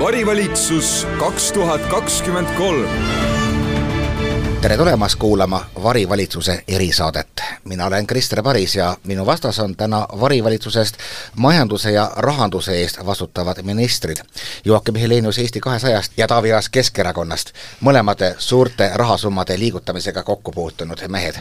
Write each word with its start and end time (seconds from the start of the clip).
varivalitsus 0.00 1.06
kaks 1.18 1.52
tuhat 1.52 1.80
kakskümmend 1.80 2.48
kolm 2.58 2.88
tere 4.60 4.76
tulemast 4.76 5.18
kuulama 5.18 5.66
Varivalitsuse 5.82 6.64
erisaadet. 6.68 7.28
mina 7.64 7.86
olen 7.86 8.06
Krister 8.06 8.42
Paris 8.42 8.76
ja 8.76 8.96
minu 9.04 9.26
vastas 9.26 9.58
on 9.58 9.76
täna 9.76 10.06
Varivalitsusest 10.20 10.96
majanduse 11.36 11.92
ja 11.92 12.10
rahanduse 12.16 12.80
eest 12.80 13.06
vastutavad 13.06 13.62
ministrid. 13.62 14.16
Joakim 14.64 14.94
Helenius 14.94 15.38
Eesti 15.38 15.60
kahesajast 15.60 16.12
ja 16.16 16.26
Taavi 16.26 16.52
Aas 16.52 16.68
Keskerakonnast, 16.68 17.52
mõlemad 17.80 18.34
suurte 18.38 18.90
rahasummade 18.94 19.58
liigutamisega 19.58 20.22
kokku 20.22 20.52
puutunud 20.52 21.08
mehed 21.08 21.40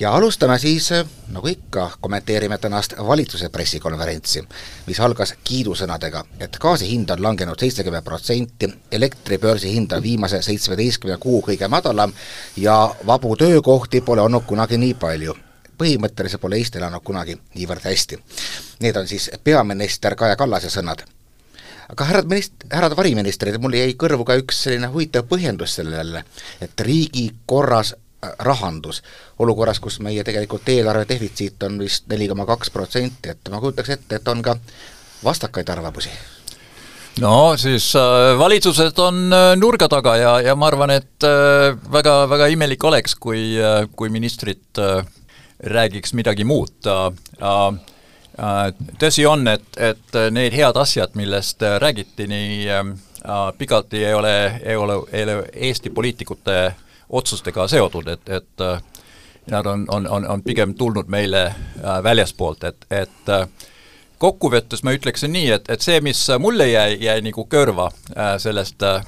ja 0.00 0.12
alustame 0.12 0.58
siis, 0.58 0.90
nagu 1.28 1.48
ikka, 1.48 1.90
kommenteerime 2.00 2.58
tänast 2.58 2.94
valitsuse 3.06 3.48
pressikonverentsi, 3.48 4.42
mis 4.86 5.00
algas 5.00 5.34
kiidusõnadega, 5.44 6.24
et 6.40 6.58
gaasi 6.60 6.90
hind 6.90 7.10
on 7.10 7.22
langenud 7.22 7.60
seitsekümmend 7.60 8.04
protsenti, 8.04 8.68
elektri 8.92 9.38
börsihind 9.38 9.92
on 9.92 10.02
viimase 10.02 10.42
seitsmeteistkümne 10.42 11.16
kuu 11.22 11.42
kõige 11.46 11.68
madalam 11.68 12.12
ja 12.56 12.94
vabu 13.06 13.36
töökohti 13.36 14.00
pole 14.00 14.22
olnud 14.22 14.46
kunagi 14.46 14.78
nii 14.78 14.94
palju 14.94 15.36
põhimõtteliselt 15.82 16.40
pole 16.40 16.60
Eesti 16.60 16.78
elanud 16.78 17.02
kunagi 17.04 17.34
niivõrd 17.56 17.86
hästi. 17.88 18.18
Need 18.84 18.96
on 18.96 19.08
siis 19.10 19.30
peaminister 19.44 20.14
Kaja 20.14 20.36
Kallase 20.36 20.70
sõnad. 20.70 21.02
aga 21.92 22.04
härrad 22.08 22.28
minist-, 22.30 22.64
härrad 22.72 22.94
variministrid, 22.96 23.58
mul 23.60 23.74
jäi 23.76 23.96
kõrvu 24.00 24.24
ka 24.24 24.36
üks 24.40 24.62
selline 24.64 24.88
huvitav 24.88 25.26
põhjendus 25.28 25.74
sellele, 25.76 26.22
et 26.60 26.80
riigi 26.80 27.26
korras 27.46 27.94
rahandus, 28.38 29.02
olukorras, 29.38 29.80
kus 29.82 29.98
meie 30.00 30.24
tegelikult 30.24 30.68
eelarve 30.70 31.06
defitsiit 31.08 31.62
on 31.66 31.80
vist 31.82 32.06
neli 32.10 32.28
koma 32.30 32.46
kaks 32.46 32.70
protsenti, 32.70 33.32
et 33.34 33.50
ma 33.50 33.60
kujutaks 33.62 33.96
ette, 33.96 34.20
et 34.20 34.28
on 34.30 34.42
ka 34.42 34.54
vastakaid 35.24 35.68
arvamusi 35.74 36.12
no 37.20 37.56
siis 37.60 37.90
äh, 37.98 38.32
valitsused 38.38 38.98
on 39.02 39.24
äh, 39.34 39.52
nurga 39.58 39.88
taga 39.90 40.16
ja, 40.16 40.36
ja 40.40 40.54
ma 40.56 40.70
arvan, 40.70 40.94
et 40.94 41.26
äh, 41.26 41.74
väga, 41.92 42.22
väga 42.30 42.48
imelik 42.54 42.84
oleks, 42.84 43.16
kui 43.18 43.56
äh,, 43.58 43.88
kui 43.96 44.08
ministrid 44.08 44.78
äh, 44.78 45.02
räägiks 45.74 46.14
midagi 46.14 46.46
muud 46.48 46.86
äh,. 46.86 47.72
Tõsi 48.96 49.26
on, 49.28 49.42
et, 49.50 49.66
et 49.76 50.16
need 50.32 50.54
head 50.56 50.78
asjad, 50.80 51.12
millest 51.20 51.60
räägiti 51.60 52.24
nii 52.30 52.78
pikalt, 53.60 53.92
ei 53.92 54.14
ole, 54.16 54.32
ei 54.64 54.76
ole, 54.80 54.96
ei 55.12 55.26
ole 55.26 55.34
Eesti 55.68 55.92
poliitikute 55.92 56.54
äh, 56.70 56.78
otsustega 57.12 57.68
seotud, 57.68 58.08
et, 58.08 58.28
et 58.28 58.60
äh, 58.60 58.80
nad 59.50 59.66
on, 59.66 59.84
on, 59.88 60.08
on, 60.08 60.26
on 60.28 60.42
pigem 60.42 60.74
tulnud 60.74 61.08
meile 61.08 61.44
äh, 61.44 62.02
väljaspoolt, 62.02 62.64
et, 62.64 62.86
et 62.90 63.28
äh, 63.28 63.46
kokkuvõttes 64.22 64.84
ma 64.86 64.94
ütleksin 64.94 65.32
nii, 65.34 65.48
et, 65.56 65.70
et 65.72 65.82
see, 65.82 66.00
mis 66.04 66.20
mulle 66.40 66.68
jäi, 66.70 66.98
jäi 67.02 67.22
nagu 67.26 67.46
kõrva 67.50 67.88
äh, 67.90 68.36
sellest 68.42 68.84
äh, 68.86 69.02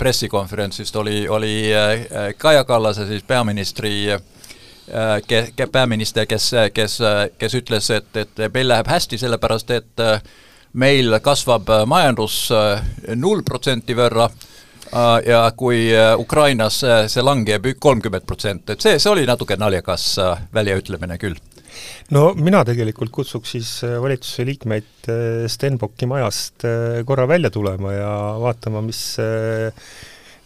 pressikonverentsist, 0.00 0.96
oli, 0.96 1.24
oli 1.28 1.56
äh, 1.74 2.06
Kaja 2.38 2.64
Kallase 2.64 3.06
siis 3.10 3.26
peaministri 3.28 3.94
äh, 4.12 4.22
ke-, 5.26 5.50
ke-, 5.56 5.68
peaminister, 5.72 6.26
kes, 6.26 6.50
kes, 6.74 6.98
kes 7.38 7.60
ütles, 7.60 7.90
et, 7.92 8.10
et 8.16 8.46
meil 8.54 8.72
läheb 8.72 8.88
hästi, 8.88 9.20
sellepärast 9.20 9.76
et 9.76 10.08
meil 10.74 11.20
kasvab 11.22 11.68
majandus 11.86 12.48
null 13.14 13.44
protsenti 13.46 13.94
võrra 13.94 14.26
äh,, 14.26 14.34
Äh, 14.34 14.53
ja 15.26 15.40
kui 15.56 15.88
äh, 15.94 16.12
Ukrainas 16.20 16.82
äh, 16.84 17.06
see 17.10 17.24
langeb 17.24 17.66
kolmkümmend 17.80 18.26
protsenti, 18.28 18.74
et 18.74 18.84
see, 18.84 19.00
see 19.02 19.10
oli 19.10 19.26
natuke 19.26 19.56
naljakas 19.58 20.06
väljaütlemine 20.54 21.18
küll. 21.22 21.38
No 22.14 22.28
mina 22.38 22.60
tegelikult 22.66 23.10
kutsuks 23.10 23.54
siis 23.56 23.70
valitsuse 23.82 24.44
liikmeid 24.46 25.08
Stenbocki 25.50 26.06
majast 26.06 26.62
korra 27.06 27.26
välja 27.26 27.50
tulema 27.50 27.90
ja 27.96 28.12
vaatama, 28.38 28.82
mis, 28.84 29.00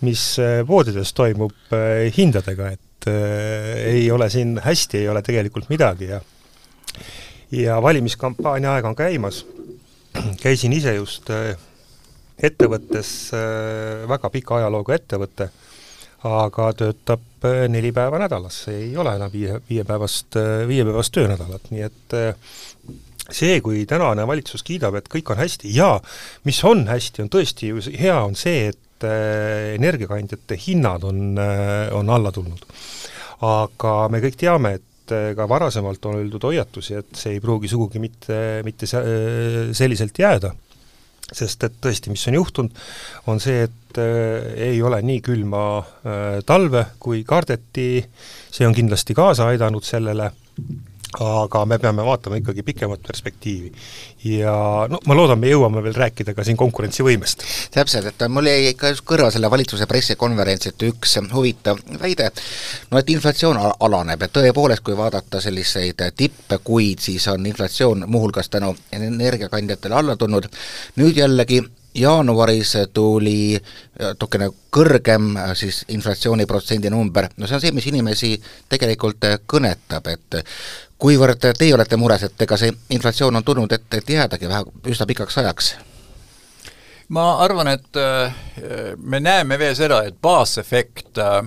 mis 0.08 0.22
poodides 0.70 1.12
toimub 1.12 1.76
hindadega, 2.16 2.70
et 2.72 3.10
ei 3.12 4.08
ole 4.10 4.30
siin 4.32 4.56
hästi, 4.64 5.02
ei 5.02 5.12
ole 5.12 5.20
tegelikult 5.26 5.68
midagi 5.68 6.08
ja 6.14 6.22
ja 7.52 7.76
valimiskampaania 7.84 8.78
aeg 8.78 8.88
on 8.88 8.96
käimas, 8.96 9.44
käisin 10.40 10.72
ise 10.72 10.96
just 10.96 11.28
ettevõttes 12.38 13.10
äh, 13.34 14.06
väga 14.08 14.30
pika 14.32 14.58
ajalooga 14.60 14.96
ettevõte, 14.96 15.48
aga 16.28 16.70
töötab 16.78 17.46
äh, 17.46 17.66
neli 17.70 17.90
päeva 17.94 18.20
nädalas, 18.22 18.62
ei 18.72 18.90
ole 18.98 19.16
enam 19.18 19.32
viie, 19.32 19.58
viiepäevast, 19.68 20.38
äh, 20.38 20.64
viiepäevast 20.70 21.14
töönädalat, 21.14 21.70
nii 21.74 21.86
et 21.86 22.18
see, 23.28 23.58
kui 23.64 23.84
tänane 23.90 24.26
valitsus 24.26 24.64
kiidab, 24.66 25.00
et 25.00 25.08
kõik 25.12 25.34
on 25.34 25.40
hästi, 25.42 25.70
jaa, 25.74 25.98
mis 26.48 26.60
on 26.64 26.86
hästi, 26.88 27.24
on 27.26 27.32
tõesti 27.32 27.72
ju 27.72 27.82
hea, 27.98 28.20
on 28.22 28.38
see, 28.38 28.68
et 28.72 28.84
energiakandjate 28.98 30.56
hinnad 30.58 31.04
on, 31.06 31.36
on 31.94 32.08
alla 32.10 32.32
tulnud. 32.34 32.64
aga 33.46 33.92
me 34.10 34.18
kõik 34.24 34.34
teame, 34.40 34.72
et 34.80 35.12
ka 35.38 35.46
varasemalt 35.48 36.08
on 36.10 36.18
öeldud 36.18 36.48
hoiatusi, 36.48 36.96
et 36.98 37.12
see 37.14 37.36
ei 37.36 37.40
pruugi 37.40 37.70
sugugi 37.70 38.02
mitte, 38.02 38.40
mitte 38.66 38.88
selliselt 38.90 40.18
jääda 40.18 40.50
sest 41.34 41.64
et 41.66 41.74
tõesti, 41.84 42.12
mis 42.12 42.24
on 42.30 42.38
juhtunud, 42.38 42.82
on 43.28 43.40
see, 43.42 43.66
et 43.68 44.00
äh, 44.00 44.52
ei 44.70 44.82
ole 44.82 45.00
nii 45.04 45.22
külma 45.24 45.64
äh, 45.78 46.38
talve, 46.48 46.84
kui 47.02 47.24
kardeti, 47.28 47.90
see 48.50 48.68
on 48.68 48.76
kindlasti 48.76 49.16
kaasa 49.16 49.50
aidanud 49.52 49.84
sellele, 49.86 50.30
aga 51.16 51.64
me 51.64 51.78
peame 51.80 52.04
vaatama 52.04 52.36
ikkagi 52.36 52.62
pikemat 52.62 53.00
perspektiivi. 53.06 53.72
ja 54.24 54.52
no 54.90 54.98
ma 55.06 55.16
loodan, 55.16 55.38
me 55.40 55.48
jõuame 55.48 55.80
veel 55.82 55.96
rääkida 55.96 56.34
ka 56.36 56.44
siin 56.44 56.56
konkurentsivõimest. 56.56 57.44
täpselt, 57.72 58.06
et 58.06 58.26
mul 58.28 58.50
jäi 58.50 58.68
ikka 58.72 58.92
just 58.92 59.06
kõrva 59.08 59.30
selle 59.32 59.50
valitsuse 59.50 59.86
pressikonverentsilt 59.88 60.84
üks 60.90 61.16
huvitav 61.32 61.80
väide, 62.02 62.30
no 62.90 63.00
et 63.00 63.10
inflatsioon 63.10 63.60
alaneb, 63.80 64.22
et 64.22 64.36
tõepoolest, 64.36 64.84
kui 64.84 64.96
vaadata 64.96 65.40
selliseid 65.40 66.04
tippkuid, 66.16 67.00
siis 67.00 67.28
on 67.32 67.46
inflatsioon 67.46 68.04
muuhulgas 68.06 68.52
tänu 68.52 68.74
energiakandjatele 68.92 69.94
alla 69.94 70.16
tulnud, 70.16 70.50
nüüd 71.00 71.16
jällegi 71.16 71.62
jaanuaris 71.94 72.76
tuli 72.94 73.58
natukene 73.98 74.50
kõrgem 74.70 75.32
siis 75.58 75.84
inflatsiooniprotsendi 75.88 76.90
number, 76.90 77.28
no 77.36 77.46
see 77.46 77.56
on 77.56 77.64
see, 77.64 77.74
mis 77.74 77.88
inimesi 77.90 78.34
tegelikult 78.68 79.24
kõnetab, 79.50 80.06
et 80.12 80.40
kuivõrd 80.98 81.50
teie 81.58 81.74
olete 81.74 81.96
mures, 81.96 82.22
et 82.22 82.42
ega 82.42 82.56
see 82.60 82.72
inflatsioon 82.94 83.40
on 83.40 83.44
tulnud, 83.44 83.72
et, 83.72 83.86
et 83.94 84.10
jäädagi 84.10 84.48
vähe, 84.48 84.64
üsna 84.90 85.06
pikaks 85.06 85.38
ajaks? 85.42 85.74
ma 87.08 87.38
arvan, 87.40 87.68
et 87.72 87.96
äh, 87.96 88.34
me 88.96 89.20
näeme 89.20 89.58
veel 89.58 89.74
seda, 89.76 90.02
et 90.04 90.18
baasefekt, 90.22 91.18
äh, 91.18 91.40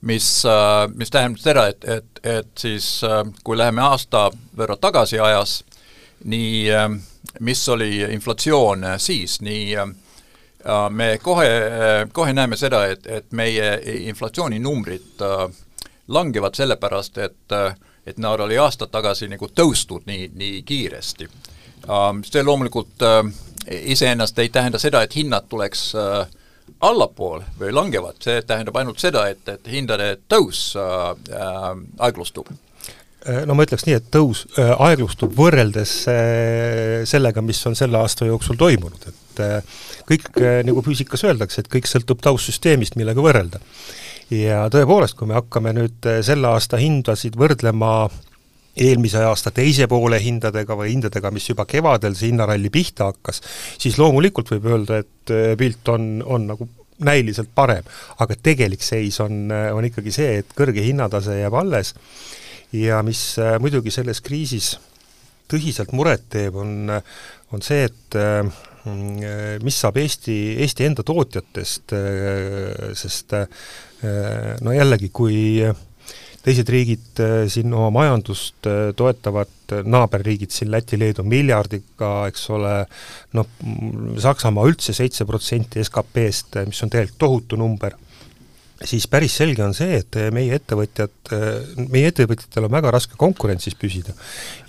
mis, 0.00 0.26
äh, 0.44 0.88
mis 0.94 1.10
tähendab 1.10 1.42
seda, 1.42 1.66
et, 1.70 1.84
et, 1.84 2.22
et 2.24 2.50
siis 2.58 2.88
kui 3.44 3.58
läheme 3.58 3.84
aasta 3.86 4.28
võrra 4.56 4.76
tagasi 4.80 5.20
ajas, 5.22 5.60
nii 6.24 6.66
mis 7.40 7.68
oli 7.68 8.00
inflatsioon 8.02 8.86
siis, 8.98 9.40
nii 9.40 9.76
me 10.90 11.18
kohe, 11.22 11.50
kohe 12.12 12.32
näeme 12.32 12.56
seda, 12.56 12.84
et, 12.90 13.06
et 13.06 13.32
meie 13.32 13.68
inflatsiooninumbrid 14.10 15.22
langevad 16.08 16.58
sellepärast, 16.58 17.18
et 17.18 17.54
äh, 17.54 17.76
et 18.06 18.18
nad 18.18 18.40
oli 18.40 18.58
aastad 18.58 18.90
tagasi 18.92 19.28
nagu 19.30 19.48
tõusnud 19.54 20.06
nii, 20.08 20.30
nii 20.34 20.62
kiiresti. 20.66 21.28
See 22.26 22.42
loomulikult 22.44 23.04
äh, 23.06 23.22
iseennast 23.94 24.38
ei 24.38 24.48
tähenda 24.48 24.78
seda, 24.78 25.02
et 25.02 25.16
hinnad 25.16 25.48
tuleks 25.48 25.84
äh, 25.98 26.26
allapoole 26.80 27.44
või 27.60 27.72
langevad, 27.74 28.20
see 28.24 28.42
tähendab 28.46 28.76
ainult 28.80 29.00
seda, 29.02 29.26
et, 29.28 29.46
et 29.48 29.70
hindade 29.70 30.14
tõus 30.28 30.72
äh, 30.76 31.14
aeglustub 31.98 32.52
no 33.46 33.56
ma 33.56 33.66
ütleks 33.66 33.84
nii, 33.86 33.96
et 33.98 34.06
tõus 34.12 34.44
äh, 34.56 34.70
aeglustub 34.86 35.34
võrreldes 35.36 35.94
äh, 36.10 37.02
sellega, 37.08 37.42
mis 37.44 37.60
on 37.68 37.76
selle 37.78 38.00
aasta 38.00 38.28
jooksul 38.28 38.58
toimunud, 38.60 39.04
et 39.10 39.42
äh, 39.44 39.82
kõik 40.08 40.30
äh,, 40.40 40.60
nagu 40.66 40.84
füüsikas 40.86 41.26
öeldakse, 41.28 41.60
et 41.62 41.70
kõik 41.72 41.90
sõltub 41.90 42.22
taustsüsteemist, 42.24 42.96
millega 43.00 43.22
võrrelda. 43.24 43.60
Ja 44.30 44.64
tõepoolest, 44.70 45.16
kui 45.18 45.26
me 45.26 45.34
hakkame 45.34 45.72
nüüd 45.74 46.06
selle 46.22 46.52
aasta 46.52 46.78
hindasid 46.78 47.34
võrdlema 47.38 48.08
eelmise 48.80 49.24
aasta 49.26 49.50
teise 49.50 49.88
poole 49.90 50.20
hindadega 50.22 50.76
või 50.78 50.92
hindadega, 50.92 51.32
mis 51.34 51.48
juba 51.50 51.66
kevadel 51.68 52.14
see 52.14 52.30
hinnaralli 52.30 52.70
pihta 52.70 53.08
hakkas, 53.10 53.42
siis 53.82 53.98
loomulikult 53.98 54.52
võib 54.54 54.68
öelda, 54.70 55.00
et 55.02 55.32
pilt 55.58 55.90
on, 55.90 56.20
on 56.22 56.46
nagu 56.52 56.68
näiliselt 57.02 57.50
parem, 57.58 57.82
aga 58.22 58.36
tegelik 58.38 58.86
seis 58.86 59.18
on, 59.24 59.50
on 59.50 59.88
ikkagi 59.88 60.14
see, 60.14 60.36
et 60.44 60.54
kõrge 60.54 60.84
hinnatase 60.86 61.40
jääb 61.40 61.58
alles 61.58 61.96
ja 62.76 63.02
mis 63.06 63.22
muidugi 63.62 63.92
selles 63.94 64.22
kriisis 64.24 64.76
tõsiselt 65.50 65.92
muret 65.96 66.28
teeb, 66.30 66.56
on, 66.60 66.90
on 67.50 67.64
see, 67.64 67.88
et 67.88 68.18
mis 69.64 69.78
saab 69.82 69.98
Eesti, 70.00 70.36
Eesti 70.64 70.86
enda 70.86 71.04
tootjatest, 71.06 71.94
sest 72.96 73.34
no 74.62 74.74
jällegi, 74.74 75.10
kui 75.12 75.66
teised 76.40 76.70
riigid 76.72 77.20
siin 77.52 77.74
oma 77.76 77.90
majandust 77.98 78.68
toetavad, 78.96 79.74
naaberriigid 79.84 80.54
siin 80.54 80.70
Läti, 80.72 80.96
Leedu 80.98 81.26
miljardiga, 81.28 82.12
eks 82.30 82.46
ole, 82.54 82.76
noh, 83.36 83.50
Saksamaa 84.22 84.70
üldse 84.70 84.94
seitse 84.96 85.26
protsenti 85.28 85.84
SKP-st, 85.84 86.62
mis 86.70 86.80
on 86.86 86.94
tegelikult 86.94 87.20
tohutu 87.26 87.60
number 87.60 87.98
siis 88.84 89.06
päris 89.10 89.34
selge 89.36 89.64
on 89.64 89.74
see, 89.76 89.98
et 90.00 90.18
meie 90.32 90.56
ettevõtjad, 90.56 91.32
meie 91.92 92.10
ettevõtjatel 92.10 92.66
on 92.66 92.72
väga 92.72 92.92
raske 92.94 93.18
konkurentsis 93.20 93.76
püsida. 93.78 94.14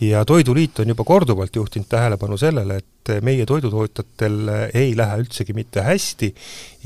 ja 0.01 0.25
Toiduliit 0.25 0.79
on 0.79 0.91
juba 0.91 1.05
korduvalt 1.07 1.55
juhtinud 1.55 1.87
tähelepanu 1.89 2.37
sellele, 2.37 2.81
et 2.81 3.13
meie 3.23 3.45
toidutootjatel 3.45 4.51
ei 4.73 4.93
lähe 4.97 5.23
üldsegi 5.23 5.55
mitte 5.57 5.85
hästi 5.85 6.33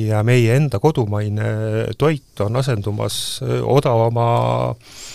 ja 0.06 0.24
meie 0.24 0.56
enda 0.56 0.80
kodumaine 0.80 1.50
toit 1.98 2.46
on 2.46 2.62
asendumas 2.62 3.42
odavama 3.44 4.30
äh, 4.72 5.15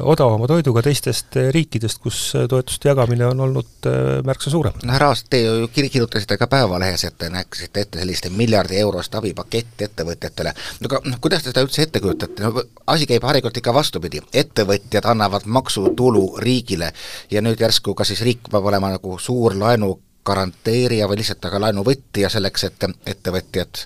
odavama 0.00 0.46
toiduga 0.48 0.82
teistest 0.84 1.36
riikidest, 1.54 2.00
kus 2.02 2.20
toetuste 2.48 2.88
jagamine 2.88 3.26
on 3.26 3.40
olnud 3.40 3.88
märksa 4.24 4.50
suurem. 4.50 4.72
no 4.82 4.92
härra 4.92 5.10
Aast, 5.12 5.26
te 5.30 5.42
ju 5.42 5.68
kir-, 5.74 5.90
kirjutasite 5.92 6.38
ka 6.40 6.46
Päevalehes, 6.50 7.04
et 7.04 7.18
te 7.18 7.30
näeksite 7.32 7.84
ette 7.84 8.00
sellist 8.00 8.30
miljardi 8.32 8.80
eurost 8.80 9.14
abipaketti 9.14 9.88
ettevõtjatele. 9.88 10.54
aga 10.84 11.00
noh, 11.04 11.20
kuidas 11.20 11.44
te 11.44 11.52
seda 11.52 11.64
üldse 11.66 11.84
ette 11.84 12.00
kujutate, 12.00 12.42
no 12.42 12.64
asi 12.86 13.06
käib 13.06 13.24
harilikult 13.28 13.60
ikka 13.60 13.74
vastupidi, 13.74 14.22
ettevõtjad 14.32 15.08
annavad 15.12 15.46
maksutulu 15.46 16.26
riigile 16.44 16.92
ja 17.30 17.42
nüüd 17.44 17.60
järsku 17.60 17.94
kas 17.94 18.12
siis 18.12 18.24
riik 18.26 18.48
peab 18.50 18.66
olema 18.70 18.92
nagu 18.96 19.18
suur 19.22 19.56
laenu 19.58 19.96
garanteerija 20.28 21.08
või 21.08 21.22
lihtsalt 21.22 21.44
aga 21.48 21.60
laenuvõtja 21.66 22.30
selleks, 22.32 22.64
et 22.68 22.88
ettevõtjad 23.14 23.84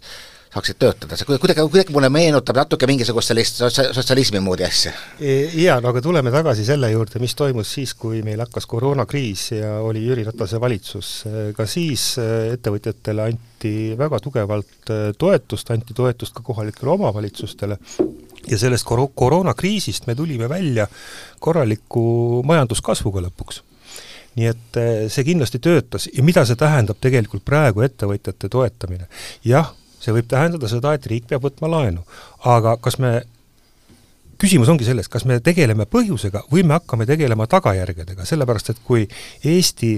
saaksid 0.53 0.77
töötada, 0.83 1.17
see 1.17 1.27
kuidagi, 1.29 1.65
kuidagi 1.65 1.95
mulle 1.95 2.11
meenutab 2.13 2.59
natuke 2.61 2.89
mingisugust 2.89 3.31
sellist 3.31 3.61
sotsia-, 3.63 3.89
sotsialismi 3.97 4.43
moodi 4.45 4.67
asja. 4.67 4.93
E, 5.17 5.47
jaa, 5.63 5.79
no 5.81 5.89
aga 5.93 6.03
tuleme 6.05 6.33
tagasi 6.35 6.67
selle 6.69 6.91
juurde, 6.93 7.23
mis 7.23 7.35
toimus 7.39 7.73
siis, 7.79 7.95
kui 7.97 8.21
meil 8.27 8.43
hakkas 8.45 8.69
koroonakriis 8.69 9.47
ja 9.57 9.79
oli 9.81 10.05
Jüri 10.05 10.27
Ratase 10.29 10.61
valitsus. 10.61 11.13
ka 11.57 11.67
siis 11.67 12.19
e, 12.21 12.29
ettevõtjatele 12.59 13.31
anti 13.31 13.75
väga 13.97 14.21
tugevalt 14.21 14.93
e, 14.93 15.01
toetust, 15.19 15.73
anti 15.73 15.97
toetust 15.97 16.37
ka 16.37 16.45
kohalikele 16.45 16.97
omavalitsustele 16.99 17.81
ja 18.51 18.61
sellest 18.61 18.85
kor-, 18.85 19.09
koroonakriisist 19.15 20.07
me 20.07 20.19
tulime 20.19 20.53
välja 20.53 20.89
korraliku 21.41 22.43
majanduskasvuga 22.45 23.25
lõpuks 23.25 23.65
nii 24.37 24.49
et 24.49 24.77
see 25.13 25.25
kindlasti 25.29 25.59
töötas 25.61 26.07
ja 26.09 26.23
mida 26.25 26.45
see 26.49 26.57
tähendab 26.57 26.97
tegelikult 27.01 27.45
praegu 27.45 27.85
ettevõtjate 27.85 28.49
toetamine? 28.53 29.09
jah, 29.45 29.69
see 30.03 30.15
võib 30.17 30.29
tähendada 30.31 30.71
seda, 30.71 30.95
et 30.97 31.07
riik 31.11 31.29
peab 31.31 31.45
võtma 31.47 31.71
laenu. 31.71 32.03
aga 32.49 32.77
kas 32.83 32.99
me, 33.03 33.13
küsimus 34.43 34.71
ongi 34.73 34.87
selles, 34.89 35.09
kas 35.09 35.27
me 35.29 35.39
tegeleme 35.41 35.87
põhjusega 35.91 36.45
või 36.51 36.65
me 36.67 36.79
hakkame 36.79 37.07
tegelema 37.07 37.47
tagajärgedega, 37.51 38.27
sellepärast 38.29 38.73
et 38.75 38.83
kui 38.85 39.07
Eesti 39.45 39.95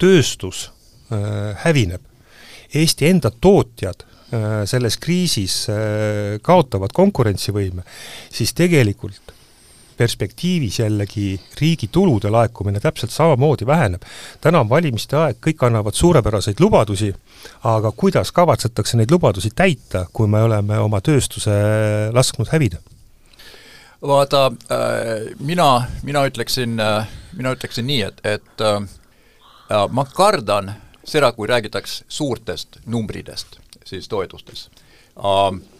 tööstus 0.00 0.66
äh, 1.12 1.56
hävineb, 1.64 2.02
Eesti 2.76 3.08
enda 3.08 3.30
tootjad 3.30 4.04
äh, 4.04 4.64
selles 4.68 4.98
kriisis 5.00 5.64
äh, 5.72 6.36
kaotavad 6.44 6.92
konkurentsivõime, 6.96 7.86
siis 8.32 8.52
tegelikult 8.56 9.35
perspektiivis 9.96 10.78
jällegi 10.78 11.40
riigi 11.60 11.88
tulude 11.92 12.30
laekumine 12.30 12.80
täpselt 12.80 13.10
samamoodi 13.10 13.66
väheneb. 13.66 14.02
täna 14.40 14.60
on 14.60 14.68
valimiste 14.68 15.16
aeg, 15.16 15.36
kõik 15.46 15.66
annavad 15.66 15.94
suurepäraseid 15.94 16.60
lubadusi, 16.60 17.14
aga 17.64 17.92
kuidas 17.92 18.32
kavatsetakse 18.32 18.96
neid 18.96 19.10
lubadusi 19.10 19.50
täita, 19.54 20.06
kui 20.12 20.28
me 20.28 20.42
oleme 20.42 20.78
oma 20.78 21.00
tööstuse 21.00 21.52
lasknud 22.12 22.52
hävida? 22.52 22.78
vaata 24.06 24.46
äh,, 24.46 25.34
mina, 25.38 25.84
mina 26.02 26.26
ütleksin 26.26 26.80
äh,, 26.80 27.08
mina 27.36 27.52
ütleksin 27.52 27.86
nii, 27.86 28.02
et, 28.02 28.20
et 28.24 28.60
äh, 28.60 28.82
ma 29.90 30.04
kardan 30.04 30.74
seda, 31.04 31.32
kui 31.32 31.48
räägitakse 31.48 32.04
suurtest 32.08 32.78
numbritest, 32.86 33.58
siis 33.84 34.08
toetustes 34.08 34.68
äh, 35.16 35.75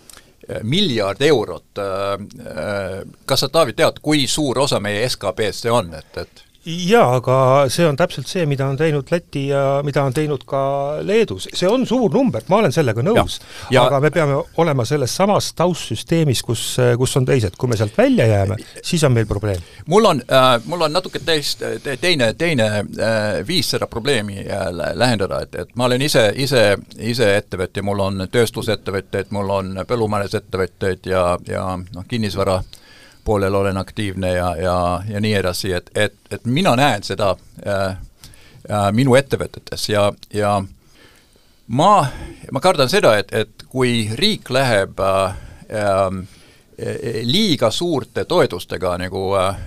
miljard 0.63 1.23
eurot, 1.23 1.79
äh, 1.79 2.13
äh, 2.47 3.01
kas 3.27 3.41
sa, 3.45 3.49
Taavi, 3.49 3.75
tead, 3.77 4.01
kui 4.03 4.27
suur 4.31 4.59
osa 4.67 4.81
meie 4.81 5.09
SKP-st 5.09 5.67
see 5.67 5.73
on, 5.75 5.91
et, 5.99 6.21
et 6.23 6.46
jaa, 6.67 7.17
aga 7.21 7.37
see 7.71 7.87
on 7.87 7.97
täpselt 7.99 8.27
see, 8.31 8.45
mida 8.49 8.67
on 8.67 8.77
teinud 8.79 9.07
Läti 9.11 9.47
ja 9.53 9.81
mida 9.87 10.03
on 10.07 10.15
teinud 10.15 10.43
ka 10.49 10.61
Leedus, 11.07 11.47
see 11.55 11.69
on 11.71 11.87
suur 11.87 12.11
number, 12.15 12.43
ma 12.51 12.59
olen 12.61 12.75
sellega 12.75 13.05
nõus, 13.07 13.39
aga 13.71 14.01
me 14.03 14.11
peame 14.15 14.41
olema 14.63 14.85
selles 14.89 15.15
samas 15.17 15.53
taustsüsteemis, 15.59 16.43
kus, 16.47 16.65
kus 16.99 17.17
on 17.21 17.29
teised, 17.29 17.55
kui 17.59 17.71
me 17.71 17.79
sealt 17.79 17.95
välja 17.99 18.27
jääme, 18.27 18.59
siis 18.83 19.05
on 19.07 19.15
meil 19.15 19.29
probleem. 19.31 19.63
mul 19.87 20.11
on 20.11 20.23
äh,, 20.27 20.49
mul 20.67 20.83
on 20.89 20.93
natuke 20.93 21.23
teist, 21.25 21.63
teine, 22.01 22.33
teine 22.35 22.67
äh, 22.67 23.27
viis 23.47 23.71
seda 23.71 23.87
probleemi 23.87 24.43
äh, 24.43 24.67
lähendada, 24.95 25.43
et, 25.47 25.55
et 25.55 25.77
ma 25.77 25.87
olen 25.87 26.03
ise, 26.03 26.33
ise, 26.35 26.65
ise 26.99 27.31
ettevõtja, 27.37 27.85
mul 27.87 28.03
on 28.09 28.27
tööstusettevõtteid, 28.33 29.31
mul 29.31 29.55
on 29.55 29.77
põllumajandusettevõtteid 29.87 31.07
ja, 31.13 31.29
ja 31.47 31.69
noh, 31.79 32.09
kinnisvara 32.11 32.59
äh, 32.59 32.83
poolel 33.27 33.55
olen 33.55 33.77
aktiivne 33.77 34.33
ja, 34.33 34.57
ja, 34.57 35.03
ja 35.09 35.21
nii 35.21 35.35
edasi, 35.35 35.73
et, 35.73 35.91
et, 35.95 36.15
et 36.31 36.45
mina 36.47 36.77
näen 36.79 37.03
seda 37.03 37.33
äh, 37.67 37.99
äh, 38.71 38.87
minu 38.95 39.17
ettevõtetes 39.19 39.89
ja, 39.91 40.07
ja 40.35 40.61
ma, 41.67 41.91
ma 42.53 42.63
kardan 42.63 42.91
seda, 42.93 43.17
et, 43.19 43.35
et 43.35 43.67
kui 43.69 44.07
riik 44.15 44.51
läheb 44.55 45.03
äh, 45.03 45.37
äh, 45.75 46.23
liiga 47.27 47.71
suurte 47.75 48.25
toetustega 48.31 48.97
nagu 49.03 49.27
äh, 49.43 49.63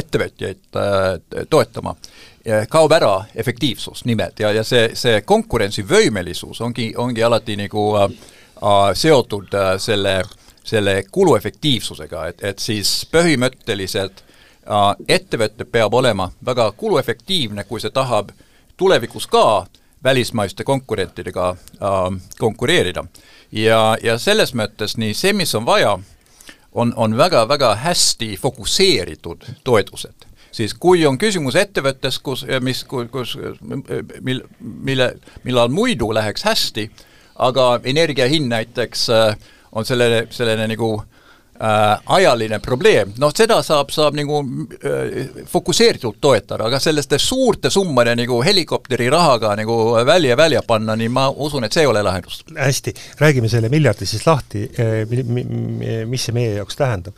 ettevõtjaid 0.00 0.80
äh, 0.80 1.46
toetama, 1.50 1.96
kaob 2.68 2.90
ära 2.90 3.16
efektiivsus 3.38 4.00
nimelt 4.08 4.40
ja, 4.42 4.48
ja 4.50 4.64
see, 4.66 4.96
see 4.98 5.20
konkurentsivõimelisus 5.22 6.58
ongi, 6.64 6.88
ongi 6.98 7.22
alati 7.22 7.54
nagu 7.60 7.84
äh, 8.00 8.08
seotud 8.98 9.54
äh, 9.54 9.76
selle 9.78 10.16
äh, 10.24 10.38
selle 10.64 11.02
kuluefektiivsusega, 11.10 12.26
et, 12.26 12.44
et 12.44 12.58
siis 12.58 13.06
põhimõtteliselt 13.12 14.22
äh, 14.22 14.88
ettevõte 15.08 15.64
peab 15.64 15.94
olema 15.94 16.30
väga 16.46 16.72
kuluefektiivne, 16.76 17.64
kui 17.64 17.80
see 17.80 17.90
tahab 17.90 18.30
tulevikus 18.76 19.26
ka 19.26 19.66
välismaiste 20.04 20.64
konkurentidega 20.64 21.50
äh, 21.50 22.00
konkureerida. 22.38 23.04
ja, 23.52 23.96
ja 24.02 24.18
selles 24.18 24.54
mõttes 24.54 24.96
nii 24.96 25.14
see, 25.14 25.32
mis 25.32 25.54
on 25.54 25.66
vaja, 25.66 25.98
on, 26.72 26.92
on 26.96 27.16
väga-väga 27.16 27.74
hästi 27.74 28.36
fokusseeritud 28.36 29.44
toetused 29.64 30.32
siis 30.52 30.74
kui 30.74 31.06
on 31.06 31.18
küsimus 31.18 31.56
ettevõttes, 31.56 32.18
kus, 32.18 32.44
mis, 32.60 32.84
kus, 32.84 33.38
mil, 34.20 34.42
mille, 34.60 35.08
millal 35.44 35.72
muidu 35.72 36.12
läheks 36.14 36.44
hästi, 36.44 36.90
aga 37.42 37.80
energia 37.88 38.28
hind 38.28 38.52
näiteks 38.52 39.08
äh, 39.10 39.36
on 39.72 39.84
sellele, 39.88 40.26
sellele 40.30 40.66
nagu 40.68 40.88
äh, 40.98 42.00
ajaline 42.16 42.58
probleem, 42.60 43.12
noh 43.22 43.32
seda 43.36 43.60
saab, 43.64 43.92
saab 43.94 44.16
nagu 44.18 44.40
äh, 44.42 45.44
fokusseeritult 45.48 46.18
toetada, 46.20 46.66
aga 46.68 46.80
selliste 46.82 47.18
suurte 47.22 47.70
summade 47.72 48.14
nagu 48.18 48.40
helikopteri 48.44 49.08
rahaga 49.12 49.54
nagu 49.58 49.78
välja, 50.08 50.36
välja 50.36 50.62
panna, 50.66 50.96
nii 50.98 51.12
ma 51.12 51.28
usun, 51.30 51.64
et 51.66 51.76
see 51.76 51.86
ei 51.86 51.90
ole 51.90 52.02
lahendus. 52.04 52.42
hästi, 52.56 52.94
räägime 53.20 53.50
selle 53.52 53.72
miljardi 53.72 54.08
siis 54.08 54.26
lahti, 54.26 54.66
äh, 54.76 55.02
mis 56.08 56.28
see 56.28 56.36
meie 56.36 56.56
jaoks 56.58 56.80
tähendab. 56.80 57.16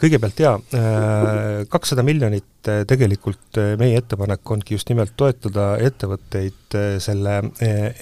Kõigepealt 0.00 0.40
jaa, 0.40 0.54
äh, 0.76 1.64
kakssada 1.70 2.04
miljonit 2.06 2.68
äh, 2.70 2.82
tegelikult 2.88 3.60
meie 3.80 4.00
ettepanek 4.00 4.52
ongi 4.54 4.76
just 4.76 4.88
nimelt 4.92 5.12
toetada 5.18 5.74
ettevõtteid 5.82 6.56
selle 7.02 7.40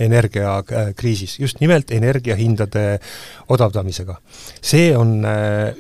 energiakriisis, 0.05 1.39
just 1.41 1.63
nimelt 1.63 1.89
energiahindade 1.97 2.83
odavdamisega. 3.49 4.19
see 4.61 4.91
on 4.97 5.25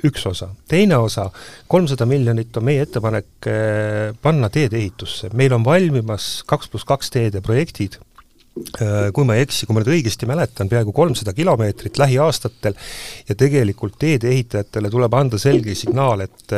üks 0.08 0.25
osa. 0.26 0.48
teine 0.68 0.96
osa, 0.96 1.28
kolmsada 1.68 2.06
miljonit 2.08 2.56
on 2.56 2.64
meie 2.64 2.87
ettepanek 2.87 3.50
panna 4.22 4.48
teedeehitusse. 4.48 5.28
meil 5.34 5.52
on 5.52 5.64
valmimas 5.64 6.42
kaks 6.46 6.72
pluss 6.72 6.88
kaks 6.88 7.10
teede 7.12 7.44
projektid, 7.44 7.98
Äh, 7.98 8.07
kui 9.14 9.26
ma 9.28 9.36
ei 9.36 9.44
eksi, 9.46 9.66
kui 9.66 9.76
ma 9.76 9.82
nüüd 9.82 9.92
õigesti 9.96 10.28
mäletan, 10.28 10.70
peaaegu 10.70 10.92
kolmsada 10.96 11.34
kilomeetrit 11.36 11.98
lähiaastatel 12.00 12.76
ja 13.28 13.36
tegelikult 13.38 13.98
teedeehitajatele 14.00 14.90
tuleb 14.92 15.14
anda 15.18 15.40
selge 15.40 15.76
signaal, 15.78 16.26
et 16.26 16.56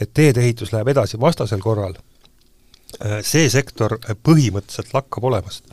et 0.00 0.10
teedeehitus 0.14 0.72
läheb 0.72 0.88
edasi, 0.94 1.20
vastasel 1.20 1.60
korral 1.62 1.94
äh, 1.96 3.20
see 3.26 3.48
sektor 3.52 3.98
põhimõtteliselt 4.26 4.94
lakkab 4.96 5.26
olemast. 5.30 5.64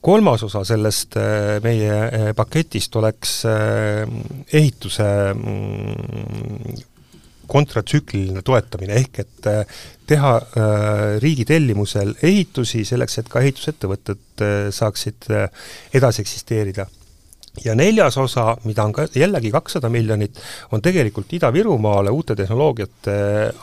kolmas 0.00 0.42
osa 0.42 0.64
sellest 0.66 1.16
äh, 1.16 1.58
meie 1.62 2.34
paketist 2.36 2.96
oleks 2.96 3.42
ehituse 4.52 5.10
mm, 5.34 6.91
kontratsükliline 7.52 8.42
toetamine, 8.46 8.96
ehk 9.02 9.20
et 9.24 9.50
äh, 9.50 9.84
teha 10.08 10.32
äh, 10.38 11.04
riigi 11.22 11.46
tellimusel 11.48 12.14
ehitusi 12.22 12.84
selleks, 12.88 13.20
et 13.20 13.30
ka 13.32 13.42
ehitusettevõtted 13.44 14.44
äh, 14.44 14.58
saaksid 14.74 15.30
edasi 15.94 16.24
eksisteerida. 16.24 16.86
ja 17.64 17.74
neljas 17.76 18.16
osa, 18.16 18.56
mida 18.64 18.84
on 18.84 18.94
ka 18.96 19.04
jällegi 19.14 19.50
kakssada 19.52 19.90
miljonit, 19.92 20.38
on 20.72 20.80
tegelikult 20.82 21.32
Ida-Virumaale 21.36 22.10
uute 22.10 22.36
tehnoloogiate 22.36 23.16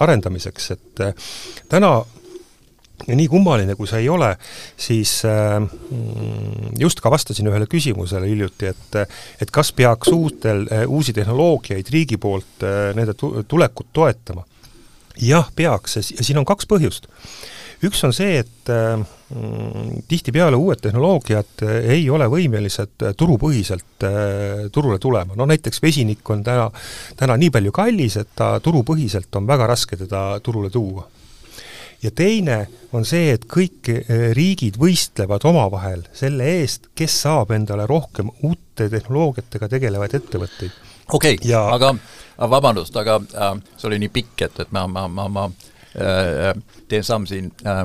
arendamiseks, 0.06 0.72
et 0.76 1.02
täna 1.70 1.96
ja 3.08 3.16
nii 3.16 3.28
kummaline, 3.32 3.76
kui 3.80 3.88
see 3.90 4.04
ei 4.04 4.10
ole, 4.10 4.34
siis 4.78 5.20
äh, 5.28 5.58
just 6.80 7.04
ka 7.04 7.12
vastasin 7.12 7.48
ühele 7.52 7.70
küsimusele 7.70 8.30
hiljuti, 8.30 8.74
et 8.74 9.00
et 9.42 9.52
kas 9.52 9.72
peaks 9.76 10.12
uutel, 10.14 10.66
uusi 10.88 11.14
tehnoloogiaid 11.16 11.92
riigi 11.94 12.18
poolt 12.18 12.66
nende 12.96 13.16
tulekut 13.48 13.94
toetama. 13.94 14.44
jah, 15.22 15.48
peaks 15.56 15.96
ja 16.00 16.04
siin 16.24 16.38
on 16.42 16.48
kaks 16.48 16.68
põhjust 16.70 17.10
üks 17.86 18.02
on 18.04 18.14
see, 18.16 18.40
et 18.42 18.72
äh, 18.74 19.00
tihtipeale 20.10 20.58
uued 20.60 20.82
tehnoloogiad 20.84 21.64
äh, 21.64 21.78
ei 21.96 22.10
ole 22.12 22.28
võimelised 22.32 23.06
äh, 23.06 23.14
turupõhiselt 23.18 24.08
turule 24.74 25.00
tulema, 25.00 25.36
no 25.36 25.48
näiteks 25.50 25.82
vesinik 25.84 26.30
on 26.32 26.44
täna, 26.44 26.70
täna 27.20 27.36
nii 27.40 27.52
palju 27.52 27.74
kallis, 27.76 28.20
et 28.20 28.32
ta 28.36 28.54
turupõhiselt 28.64 29.36
on 29.40 29.48
väga 29.48 29.68
raske 29.68 30.00
teda 30.00 30.24
turule 30.44 30.72
tuua. 30.72 31.08
Ja 32.04 32.12
teine 32.16 32.60
on 32.94 33.06
see, 33.06 33.34
et 33.34 33.46
kõik 33.50 33.90
riigid 34.36 34.78
võistlevad 34.80 35.46
omavahel 35.46 36.06
selle 36.16 36.48
eest, 36.60 36.92
kes 36.96 37.22
saab 37.26 37.52
endale 37.52 37.88
rohkem 37.90 38.32
uute 38.44 38.90
tehnoloogiatega 38.90 39.68
tegelevaid 39.76 40.16
ettevõtteid. 40.22 40.72
okei 41.14 41.36
okay, 41.36 41.50
ja..., 41.50 41.66
aga 41.76 41.96
vabandust, 42.50 42.96
aga 42.96 43.20
äh, 43.20 43.58
see 43.78 43.92
oli 43.92 44.00
nii 44.06 44.14
pikk, 44.16 44.48
et, 44.48 44.64
et 44.64 44.72
ma, 44.72 44.88
ma, 44.88 45.08
ma, 45.08 45.28
ma 45.28 45.50
Äh, 45.96 46.62
teen 46.88 47.04
samm 47.04 47.26
siin 47.26 47.52
äh, 47.66 47.80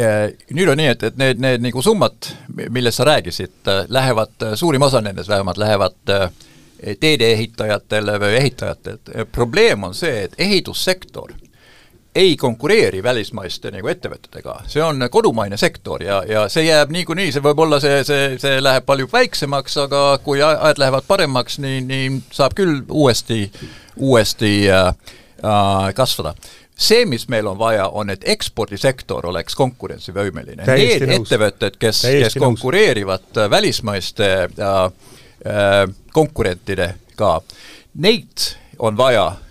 äh, 0.00 0.32
nüüd 0.52 0.68
on 0.68 0.76
nii, 0.76 0.90
et, 0.92 1.02
et 1.08 1.16
need, 1.16 1.40
need 1.40 1.62
nagu 1.64 1.82
summad, 1.82 2.28
millest 2.68 3.00
sa 3.00 3.06
rääkisid, 3.08 3.70
lähevad, 3.88 4.44
suurim 4.60 4.84
osa 4.84 5.00
nendest 5.00 5.32
vähemalt 5.32 5.56
lähevad 5.56 6.12
teedeehitajatele 7.00 8.18
või 8.20 8.36
ehitajatele, 8.42 9.24
probleem 9.32 9.88
on 9.88 9.96
see, 9.96 10.26
et 10.26 10.36
ehitussektor 10.38 11.32
ei 12.14 12.36
konkureeri 12.36 13.02
välismaiste 13.02 13.70
nagu 13.72 13.88
ettevõtetega, 13.88 14.58
see 14.68 14.82
on 14.84 15.00
kodumaine 15.10 15.56
sektor 15.56 16.02
ja, 16.04 16.20
ja 16.28 16.44
see 16.52 16.66
jääb 16.66 16.92
niikuinii, 16.92 17.32
see 17.32 17.44
võib 17.44 17.62
olla, 17.64 17.80
see, 17.80 18.02
see, 18.04 18.34
see 18.42 18.58
läheb 18.60 18.84
palju 18.88 19.08
väiksemaks, 19.12 19.78
aga 19.86 20.02
kui 20.24 20.42
ajad 20.44 20.80
lähevad 20.82 21.08
paremaks, 21.08 21.56
nii, 21.62 21.80
nii 21.88 22.10
saab 22.34 22.56
küll 22.58 22.82
uuesti, 22.88 23.46
uuesti 23.96 24.52
äh, 24.68 24.90
äh, 25.40 25.88
kasvada 25.96 26.34
see, 26.76 27.06
mis 27.06 27.28
meil 27.32 27.46
on 27.46 27.58
vaja, 27.58 27.86
on, 27.88 28.10
et 28.10 28.24
ekspordisektor 28.26 29.26
oleks 29.30 29.56
konkurentsivõimeline. 29.58 30.66
Need 30.66 31.04
ettevõtted, 31.16 31.78
kes, 31.80 32.02
kes 32.08 32.36
konkureerivad 32.40 33.28
nõus. 33.28 33.50
välismaiste 33.50 34.30
äh, 34.42 34.82
äh, 35.46 35.84
konkurentidega, 36.12 37.32
neid 37.94 38.50
on 38.82 38.96
vaja 38.98 39.26
äh, 39.26 39.41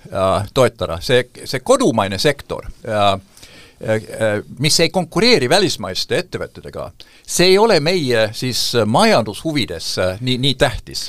toetada, 0.54 0.98
see, 1.02 1.24
see 1.46 1.60
kodumaine 1.64 2.18
sektor 2.20 2.66
äh, 2.88 3.14
äh, 3.14 4.44
mis 4.60 4.80
ei 4.80 4.90
konkureeri 4.90 5.50
välismaiste 5.50 6.18
ettevõtetega, 6.18 6.90
see 7.28 7.54
ei 7.54 7.58
ole 7.58 7.80
meie 7.80 8.30
siis 8.36 8.74
majandushuvides 8.86 9.92
äh, 10.00 10.22
nii, 10.22 10.38
nii 10.38 10.56
tähtis. 10.60 11.08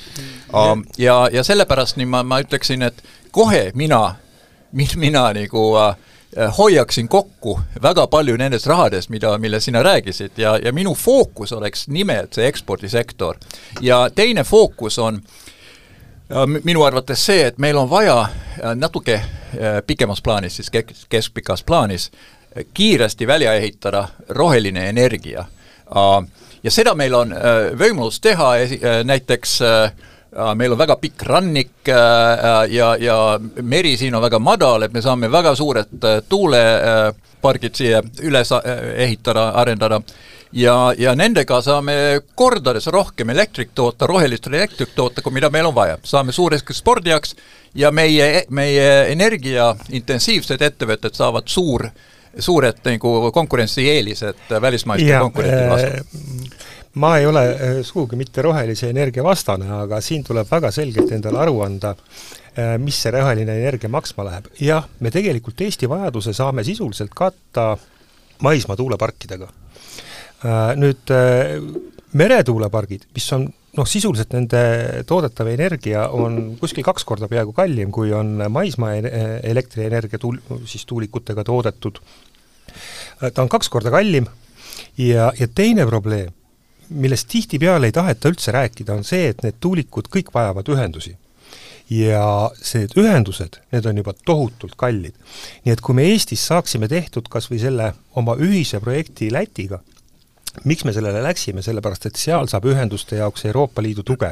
Um, 0.55 0.85
ja, 0.99 1.29
ja 1.33 1.45
sellepärast 1.45 1.99
nii 1.99 2.07
ma, 2.07 2.23
ma 2.23 2.41
ütleksin, 2.45 2.83
et 2.87 3.03
kohe 3.33 3.71
mina 3.75 4.05
mina 4.97 5.33
nagu 5.33 5.77
äh, 5.77 5.97
hoiaksin 6.59 7.09
kokku 7.09 7.59
väga 7.83 8.07
palju 8.07 8.37
nendest 8.37 8.67
rahadest, 8.67 9.11
mida, 9.11 9.39
mille 9.39 9.61
sina 9.61 9.83
rääkisid 9.83 10.39
ja, 10.41 10.57
ja 10.65 10.73
minu 10.73 10.95
fookus 10.95 11.53
oleks 11.53 11.89
nimelt 11.89 12.35
see 12.35 12.47
ekspordisektor. 12.49 13.37
ja 13.81 14.11
teine 14.15 14.45
fookus 14.45 14.99
on 14.99 15.15
äh, 15.15 15.53
minu 16.65 16.85
arvates 16.85 17.25
see, 17.27 17.47
et 17.47 17.59
meil 17.59 17.77
on 17.77 17.91
vaja 17.91 18.19
äh, 18.23 18.75
natuke 18.75 19.15
äh, 19.15 19.81
pikemas 19.87 20.23
plaanis, 20.23 20.57
siis 20.57 20.71
kesk, 20.71 21.07
keskpikas 21.09 21.63
plaanis, 21.63 22.11
kiiresti 22.75 23.27
välja 23.27 23.55
ehitada 23.55 24.09
roheline 24.29 24.89
energia. 24.89 25.47
Ja 26.63 26.71
seda 26.71 26.93
meil 26.95 27.15
on 27.17 27.31
võimalus 27.81 28.19
teha 28.21 28.51
näiteks 29.09 29.55
äh, 29.65 29.93
meil 30.55 30.73
on 30.73 30.79
väga 30.79 30.97
pikk 30.97 31.23
rannik 31.29 31.89
äh, 31.89 31.95
äh, 31.97 32.73
ja, 32.73 32.97
ja 32.97 33.39
meri 33.63 33.97
siin 33.97 34.15
on 34.15 34.23
väga 34.23 34.39
madal, 34.39 34.83
et 34.83 34.93
me 34.93 35.03
saame 35.03 35.31
väga 35.33 35.55
suured 35.57 36.05
äh, 36.05 36.21
tuulepargid 36.29 37.77
siia 37.77 38.03
üles 38.23 38.53
ehitada, 38.97 39.51
arendada 39.61 40.01
ja, 40.53 40.77
ja 40.99 41.15
nendega 41.15 41.61
saame 41.63 41.95
kordades 42.35 42.87
rohkem 42.93 43.31
elektrit 43.31 43.73
toota, 43.75 44.07
rohelist 44.07 44.47
elektrit 44.47 44.95
toota, 44.95 45.23
kui 45.23 45.33
mida 45.33 45.51
meil 45.51 45.67
on 45.71 45.75
vaja. 45.75 45.99
saame 46.05 46.33
suureks 46.33 46.79
spordiaks 46.79 47.37
ja 47.75 47.91
meie, 47.91 48.45
meie 48.51 48.89
energiaintensiivsed 49.13 50.63
ettevõtted 50.63 51.15
saavad 51.15 51.49
suur, 51.49 51.89
suured 52.39 52.85
nagu 52.85 53.33
konkurentsieelised 53.33 54.55
välismaiste 54.61 55.19
konkurentide 55.19 55.69
vastu 55.71 56.71
ma 56.95 57.17
ei 57.19 57.27
ole 57.27 57.45
äh, 57.49 57.81
sugugi 57.83 58.17
mitte 58.17 58.43
rohelise 58.43 58.91
energia 58.91 59.25
vastane, 59.25 59.69
aga 59.81 60.01
siin 60.05 60.25
tuleb 60.25 60.49
väga 60.51 60.71
selgelt 60.75 61.13
endale 61.13 61.41
aru 61.41 61.63
anda, 61.65 61.95
äh, 62.53 62.77
mis 62.79 62.99
see 63.03 63.13
roheline 63.15 63.57
energia 63.63 63.89
maksma 63.93 64.27
läheb. 64.29 64.51
jah, 64.61 64.89
me 65.01 65.11
tegelikult 65.11 65.61
Eesti 65.61 65.89
vajaduse 65.89 66.35
saame 66.37 66.65
sisuliselt 66.65 67.15
katta 67.17 67.77
maismaa 68.43 68.77
tuuleparkidega. 68.77 69.49
Äh, 70.43 70.73
nüüd 70.75 71.13
meretuulepargid, 72.19 73.07
mis 73.15 73.29
on 73.33 73.47
noh, 73.79 73.89
sisuliselt 73.89 74.35
nende 74.35 74.61
toodetav 75.09 75.49
energia 75.53 76.09
on 76.13 76.57
kuskil 76.61 76.85
kaks 76.85 77.07
korda 77.09 77.29
peaaegu 77.31 77.55
kallim, 77.57 77.93
kui 77.95 78.13
on 78.13 78.43
maismaa 78.53 78.99
elektrienergia 79.49 80.21
tuul-, 80.21 80.43
siis 80.69 80.85
tuulikutega 80.87 81.45
toodetud. 81.47 82.03
ta 83.23 83.43
on 83.43 83.49
kaks 83.49 83.71
korda 83.73 83.91
kallim 83.95 84.27
ja, 84.99 85.31
ja 85.39 85.49
teine 85.49 85.87
probleem 85.87 86.33
millest 86.95 87.29
tihtipeale 87.29 87.89
ei 87.89 87.93
taheta 87.93 88.31
üldse 88.31 88.53
rääkida, 88.53 88.95
on 88.95 89.05
see, 89.05 89.29
et 89.33 89.43
need 89.45 89.59
tuulikud 89.61 90.09
kõik 90.13 90.33
vajavad 90.35 90.69
ühendusi. 90.69 91.17
ja 91.93 92.49
need 92.73 92.95
ühendused, 92.97 93.59
need 93.73 93.87
on 93.87 93.99
juba 94.01 94.15
tohutult 94.25 94.77
kallid. 94.77 95.15
nii 95.65 95.73
et 95.73 95.81
kui 95.81 95.95
me 95.95 96.07
Eestis 96.13 96.47
saaksime 96.47 96.89
tehtud 96.89 97.29
kas 97.29 97.51
või 97.51 97.61
selle 97.61 97.93
oma 98.17 98.37
ühise 98.37 98.81
projekti 98.81 99.33
Lätiga, 99.33 99.81
miks 100.65 100.85
me 100.85 100.93
sellele 100.93 101.23
läksime, 101.23 101.63
sellepärast 101.63 102.07
et 102.07 102.19
seal 102.21 102.49
saab 102.51 102.67
ühenduste 102.69 103.17
jaoks 103.17 103.45
Euroopa 103.49 103.83
Liidu 103.83 104.03
tuge. 104.03 104.31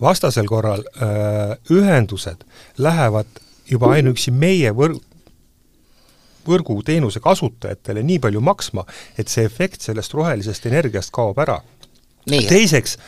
vastasel 0.00 0.46
korral 0.46 0.82
öö, 1.02 1.56
ühendused 1.72 2.44
lähevad 2.78 3.26
juba 3.70 3.92
ainuüksi 3.96 4.30
meie 4.30 4.72
võr-, 4.76 4.98
võrguteenuse 6.46 7.20
kasutajatele 7.20 8.02
nii 8.02 8.18
palju 8.22 8.42
maksma, 8.44 8.84
et 9.18 9.28
see 9.32 9.46
efekt 9.48 9.80
sellest 9.80 10.14
rohelisest 10.14 10.66
energiast 10.66 11.12
kaob 11.12 11.38
ära. 11.38 11.60
teiseks, 12.26 12.98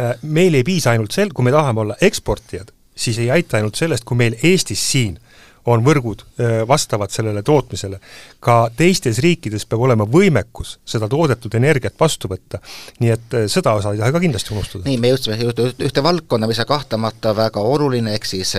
äh, 0.00 0.14
meil 0.22 0.54
ei 0.54 0.64
piisa 0.64 0.90
ainult 0.90 1.12
sel-, 1.12 1.32
kui 1.32 1.44
me 1.44 1.52
tahame 1.52 1.80
olla 1.80 1.96
eksportijad, 2.00 2.72
siis 2.94 3.18
ei 3.18 3.30
aita 3.30 3.56
ainult 3.56 3.74
sellest, 3.74 4.04
kui 4.04 4.16
meil 4.16 4.36
Eestis 4.42 4.90
siin 4.90 5.18
on 5.66 5.84
võrgud 5.84 6.24
vastavad 6.68 7.10
sellele 7.10 7.42
tootmisele. 7.42 8.00
ka 8.40 8.70
teistes 8.76 9.18
riikides 9.22 9.66
peab 9.66 9.84
olema 9.86 10.04
võimekus 10.04 10.78
seda 10.84 11.08
toodetud 11.08 11.54
energiat 11.54 11.94
vastu 12.00 12.28
võtta. 12.28 12.58
nii 13.00 13.10
et 13.10 13.36
seda 13.46 13.74
osa 13.78 13.92
ei 13.92 13.98
taha 13.98 14.12
ka 14.12 14.20
kindlasti 14.20 14.54
unustada. 14.54 14.84
nii, 14.88 14.98
me 14.98 15.12
jõudsime 15.12 15.38
ühte 15.86 16.02
valdkonna, 16.02 16.46
mis 16.50 16.58
on 16.58 16.66
kahtlemata 16.66 17.36
väga 17.36 17.60
oluline, 17.60 18.14
ehk 18.14 18.26
siis 18.26 18.56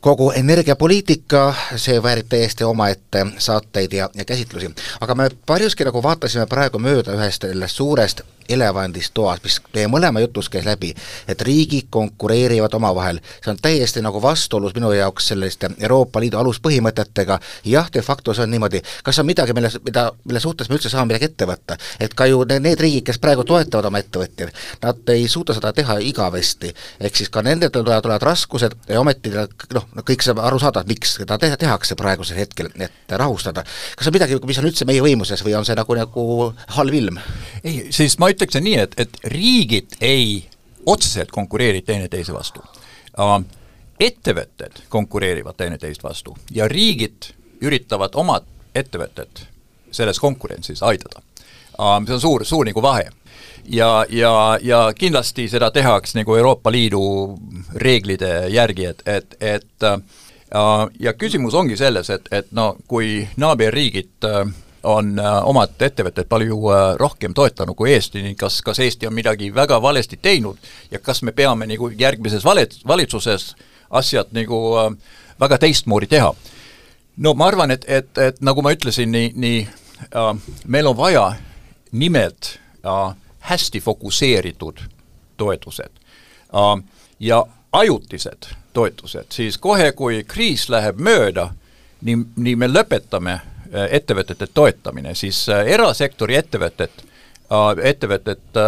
kogu 0.00 0.30
energiapoliitika, 0.32 1.54
see 1.76 2.02
väärib 2.02 2.28
täiesti 2.28 2.64
omaette 2.64 3.26
saateid 3.38 3.92
ja, 3.92 4.10
ja 4.14 4.24
käsitlusi. 4.24 4.70
aga 5.00 5.14
me 5.14 5.28
paljuski 5.46 5.84
nagu 5.84 6.02
vaatasime 6.02 6.46
praegu 6.46 6.78
mööda 6.78 7.16
ühest 7.16 7.44
sellest 7.44 7.76
suurest 7.76 8.22
elevandist 8.50 9.14
toas, 9.14 9.40
mis 9.44 9.60
meie 9.74 9.88
mõlema 9.90 10.20
jutus 10.22 10.48
käis 10.50 10.66
läbi, 10.66 10.90
et 11.28 11.42
riigid 11.42 11.86
konkureerivad 11.90 12.74
omavahel. 12.74 13.20
see 13.44 13.50
on 13.50 13.58
täiesti 13.62 14.02
nagu 14.02 14.22
vastuolus 14.22 14.74
minu 14.74 14.92
jaoks 14.92 15.28
selliste 15.28 15.70
Euroopa 15.80 16.20
Liidu 16.20 16.38
aluspõhimõtetega, 16.38 17.38
jah, 17.64 17.90
de 17.92 18.02
facto 18.02 18.34
see 18.34 18.42
on 18.42 18.50
niimoodi, 18.50 18.82
kas 19.04 19.18
on 19.18 19.26
midagi, 19.26 19.52
mille, 19.52 19.70
mida, 19.84 20.10
mille 20.24 20.40
suhtes 20.40 20.68
me 20.68 20.78
üldse 20.78 20.90
saame 20.90 21.12
midagi 21.12 21.30
ette 21.30 21.46
võtta? 21.46 21.76
et 22.00 22.14
ka 22.14 22.26
ju 22.26 22.44
need, 22.44 22.62
need 22.62 22.80
riigid, 22.80 23.04
kes 23.06 23.18
praegu 23.18 23.44
toetavad 23.44 23.86
oma 23.86 24.02
ettevõtjaid, 24.02 24.54
nad 24.82 25.14
ei 25.14 25.28
suuda 25.28 25.54
seda 25.54 25.72
teha 25.72 25.98
igavesti. 25.98 26.74
ehk 27.00 27.16
siis 27.16 27.30
ka 27.30 27.42
nendel 27.42 27.70
tulevad, 27.70 28.02
tulevad 28.02 28.22
raskused 28.22 28.76
ja 28.88 29.00
ometi 29.00 29.30
noh, 29.74 29.86
kõik 29.96 30.22
saab 30.24 30.40
aru 30.44 30.60
saada, 30.62 30.82
miks 30.88 31.16
seda 31.18 31.38
te 31.40 31.50
tehakse 31.58 31.96
praegusel 31.98 32.38
hetkel, 32.40 32.70
et 32.78 33.14
rahustada. 33.18 33.64
kas 33.96 34.08
on 34.08 34.14
midagi, 34.14 34.38
mis 34.46 34.60
on 34.62 34.68
üldse 34.70 34.86
meie 34.88 35.02
võimuses 35.04 35.42
või 35.44 35.56
on 35.58 35.66
see 35.66 35.76
nagu, 35.78 35.96
nagu 35.98 36.26
halb 36.76 36.94
ilm? 36.94 37.18
ei, 37.64 37.88
siis 37.94 38.18
ma 38.22 38.30
ütleksin 38.32 38.64
nii, 38.66 38.76
et, 38.84 38.96
et 39.00 39.20
riigid 39.34 39.98
ei 40.00 40.44
otseselt 40.86 41.30
konkureeri 41.30 41.82
teineteise 41.82 42.32
vastu. 42.32 42.62
ettevõtted 44.00 44.86
konkureerivad 44.88 45.56
teineteist 45.56 46.02
vastu 46.02 46.36
ja 46.54 46.68
riigid 46.68 47.32
üritavad 47.60 48.14
omad 48.14 48.46
ettevõtted 48.74 49.44
selles 49.90 50.18
konkurentsis 50.18 50.82
aidata. 50.82 51.22
see 52.06 52.14
on 52.14 52.20
suur, 52.20 52.44
suur 52.44 52.66
nagu 52.66 52.82
vahe. 52.82 53.10
Ja, 53.70 54.06
ja, 54.08 54.58
ja 54.62 54.80
kindlasti 54.98 55.48
seda 55.48 55.70
tehakse 55.70 56.18
nagu 56.18 56.34
Euroopa 56.36 56.72
Liidu 56.72 57.02
reeglide 57.74 58.48
järgi, 58.50 58.84
et, 58.90 59.02
et, 59.06 59.36
et 59.40 59.86
äh, 59.86 60.00
ja 61.00 61.14
küsimus 61.14 61.54
ongi 61.54 61.76
selles, 61.76 62.10
et, 62.10 62.28
et 62.32 62.50
no 62.56 62.74
kui 62.88 63.22
naaberriigid 63.36 64.28
äh, 64.28 64.42
on 64.82 65.12
äh, 65.20 65.40
omad 65.46 65.80
ettevõtted 65.80 66.28
palju 66.28 66.60
rohkem 66.98 67.34
toetanud 67.36 67.76
kui 67.76 67.92
Eesti, 67.94 68.22
nii 68.24 68.38
kas, 68.40 68.60
kas 68.66 68.80
Eesti 68.80 69.08
on 69.08 69.14
midagi 69.14 69.52
väga 69.54 69.80
valesti 69.82 70.18
teinud 70.22 70.58
ja 70.90 70.98
kas 70.98 71.22
me 71.22 71.32
peame 71.32 71.68
nagu 71.70 71.90
järgmises 71.90 72.44
valet-, 72.44 72.80
valitsuses 72.86 73.54
asjad 73.90 74.32
nagu 74.32 74.60
väga 75.40 75.58
teistmoodi 75.58 76.06
teha? 76.10 76.34
no 77.20 77.34
ma 77.34 77.50
arvan, 77.50 77.70
et, 77.74 77.84
et, 77.88 78.10
et 78.18 78.40
nagu 78.44 78.62
ma 78.64 78.72
ütlesin, 78.74 79.10
nii, 79.12 79.32
nii 79.36 79.60
äh, 80.16 80.30
meil 80.66 80.90
on 80.90 80.96
vaja 80.96 81.26
nimelt 81.92 82.54
äh, 82.84 83.10
hästi 83.40 83.80
fokusseeritud 83.80 84.80
toetused. 85.36 85.92
Äh, 86.54 86.84
ja 87.20 87.46
ajutised 87.72 88.50
toetused, 88.72 89.26
siis 89.30 89.58
kohe, 89.58 89.92
kui 89.92 90.24
kriis 90.24 90.68
läheb 90.68 90.98
mööda, 90.98 91.50
nii, 92.02 92.16
nii 92.36 92.56
me 92.56 92.68
lõpetame 92.68 93.32
äh, 93.32 93.42
ettevõtete 93.90 94.46
toetamine, 94.54 95.14
siis 95.14 95.48
äh, 95.48 95.66
erasektori 95.66 96.36
ettevõtted, 96.36 97.06
ettevõtted, 97.82 98.58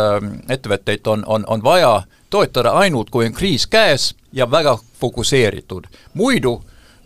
ettevõtteid 0.50 1.06
on, 1.06 1.20
on, 1.26 1.44
on 1.46 1.62
vaja 1.62 2.02
toetada 2.30 2.72
ainult, 2.80 3.10
kui 3.10 3.26
on 3.26 3.32
kriis 3.32 3.66
käes 3.66 4.14
ja 4.32 4.50
väga 4.50 4.78
fokusseeritud. 5.00 5.86
muidu 6.14 6.62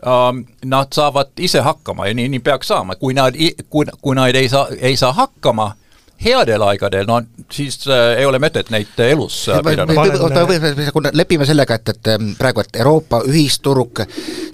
äh, 0.06 0.44
nad 0.64 0.86
saavad 0.92 1.26
ise 1.38 1.60
hakkama 1.60 2.06
ja 2.06 2.14
nii, 2.14 2.28
nii 2.28 2.40
peaks 2.40 2.68
saama, 2.68 2.96
kui 2.96 3.14
nad, 3.14 3.34
kui, 3.70 3.86
kui 4.02 4.14
nad 4.14 4.34
ei 4.34 4.48
saa, 4.48 4.68
ei 4.80 4.96
saa 4.96 5.12
hakkama 5.12 5.72
headel 6.24 6.62
aegadel, 6.66 7.06
no 7.08 7.20
siis 7.52 7.78
äh, 7.88 8.16
ei 8.20 8.26
ole 8.26 8.40
mõtet 8.42 8.70
neid 8.74 8.98
elus 9.04 9.42
äh, 9.52 9.60
pidada. 9.64 11.12
lepime 11.12 11.46
sellega, 11.48 11.78
et, 11.78 11.92
et 11.94 12.12
ähm, 12.14 12.32
praegu, 12.38 12.64
et 12.64 12.80
Euroopa 12.80 13.22
ühisturg 13.28 14.04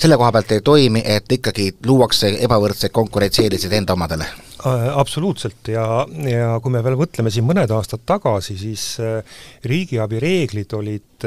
selle 0.02 0.19
koha 0.21 0.33
pealt 0.35 0.54
ei 0.57 0.64
toimi, 0.64 1.02
et 1.04 1.33
ikkagi 1.38 1.71
luuakse 1.87 2.35
ebavõrdseid 2.47 2.95
konkurentsieeliseid 2.95 3.76
enda 3.78 3.97
omadele? 3.97 4.28
Äh, 4.66 4.87
absoluutselt 4.99 5.73
ja, 5.73 5.87
ja 6.28 6.52
kui 6.62 6.75
me 6.75 6.83
veel 6.85 6.99
mõtleme 7.00 7.33
siin 7.33 7.47
mõned 7.49 7.71
aastad 7.75 8.04
tagasi, 8.07 8.59
siis 8.59 8.87
riigiabi 9.64 10.23
reeglid 10.23 10.78
olid 10.78 11.26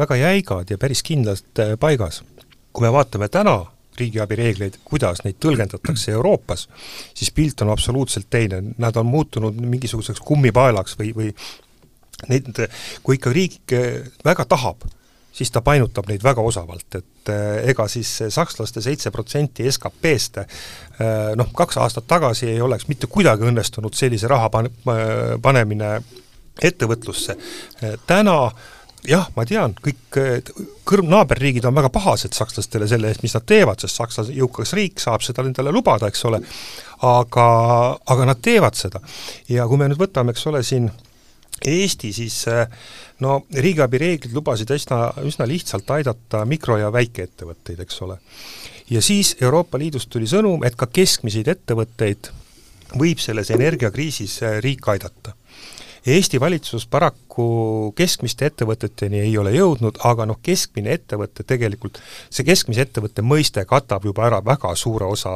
väga 0.00 0.16
jäigad 0.18 0.70
ja 0.70 0.78
päris 0.78 1.04
kindlalt 1.06 1.62
paigas. 1.80 2.24
kui 2.72 2.86
me 2.86 2.92
vaatame 2.92 3.28
täna 3.28 3.60
riigiabi 3.98 4.38
reegleid, 4.38 4.78
kuidas 4.84 5.24
neid 5.24 5.40
tõlgendatakse 5.42 6.14
Euroopas, 6.14 6.68
siis 7.14 7.32
pilt 7.34 7.62
on 7.64 7.72
absoluutselt 7.72 8.30
teine, 8.30 8.62
nad 8.78 8.96
on 8.96 9.10
muutunud 9.10 9.58
mingisuguseks 9.60 10.22
kummipaelaks 10.24 10.96
või, 11.00 11.12
või 11.16 11.34
neid, 12.30 12.64
kui 13.02 13.18
ikka 13.18 13.34
riik 13.34 13.76
väga 14.24 14.46
tahab, 14.48 14.86
siis 15.32 15.50
ta 15.50 15.62
painutab 15.64 16.08
neid 16.10 16.24
väga 16.24 16.42
osavalt, 16.42 16.98
et 16.98 17.32
eh, 17.32 17.70
ega 17.72 17.86
siis 17.88 18.10
sakslaste 18.34 18.82
seitse 18.84 19.12
protsenti 19.14 19.68
SKP-st 19.70 20.42
eh, 20.42 20.48
noh, 21.38 21.52
kaks 21.56 21.78
aastat 21.80 22.08
tagasi 22.10 22.50
ei 22.50 22.60
oleks 22.60 22.88
mitte 22.90 23.08
kuidagi 23.10 23.46
õnnestunud 23.48 23.94
sellise 23.96 24.28
raha 24.30 24.50
pan-, 24.50 24.72
panemine 25.42 25.94
ettevõtlusse. 26.60 27.36
täna 28.06 28.34
äh, 28.46 28.79
jah, 29.08 29.28
ma 29.36 29.44
tean, 29.48 29.74
kõik 29.80 30.18
kõrv-, 30.88 31.08
naaberriigid 31.08 31.66
on 31.68 31.76
väga 31.76 31.90
pahased 31.92 32.34
sakslastele 32.36 32.88
selle 32.90 33.10
eest, 33.10 33.22
mis 33.24 33.34
nad 33.36 33.46
teevad, 33.48 33.80
sest 33.80 34.00
Saksa 34.00 34.24
jõukas 34.28 34.74
riik 34.76 35.00
saab 35.00 35.24
seda 35.24 35.44
endale 35.46 35.72
lubada, 35.74 36.10
eks 36.10 36.24
ole, 36.28 36.42
aga, 37.06 37.46
aga 38.12 38.26
nad 38.28 38.42
teevad 38.44 38.76
seda. 38.78 39.00
ja 39.48 39.66
kui 39.68 39.80
me 39.80 39.88
nüüd 39.90 40.00
võtame, 40.00 40.34
eks 40.34 40.46
ole, 40.50 40.64
siin 40.66 40.90
Eesti, 41.60 42.08
siis 42.16 42.46
no 43.20 43.42
riigiabi 43.52 43.98
reeglid 44.00 44.32
lubasid 44.32 44.70
üsna, 44.72 45.10
üsna 45.28 45.44
lihtsalt 45.44 45.90
aidata 45.92 46.46
mikro- 46.48 46.78
ja 46.80 46.88
väikeettevõtteid, 46.92 47.82
eks 47.84 48.00
ole. 48.06 48.16
ja 48.90 49.02
siis 49.02 49.36
Euroopa 49.40 49.78
Liidust 49.78 50.08
tuli 50.10 50.26
sõnum, 50.26 50.64
et 50.64 50.76
ka 50.76 50.86
keskmiseid 50.86 51.48
ettevõtteid 51.48 52.30
võib 52.96 53.20
selles 53.20 53.50
energiakriisis 53.50 54.40
riik 54.64 54.88
aidata 54.88 55.34
Eesti 56.06 56.40
valitsus 56.40 56.86
paraku 56.86 57.92
keskmiste 57.96 58.48
ettevõteteni 58.48 59.20
ei 59.20 59.34
ole 59.38 59.52
jõudnud, 59.52 60.00
aga 60.08 60.26
noh, 60.30 60.38
keskmine 60.42 60.94
ettevõte 60.96 61.44
tegelikult, 61.44 62.00
see 62.32 62.46
keskmise 62.48 62.86
ettevõtte 62.86 63.22
mõiste 63.22 63.64
katab 63.68 64.06
juba 64.08 64.26
ära 64.30 64.40
väga 64.44 64.72
suure 64.80 65.10
osa 65.10 65.34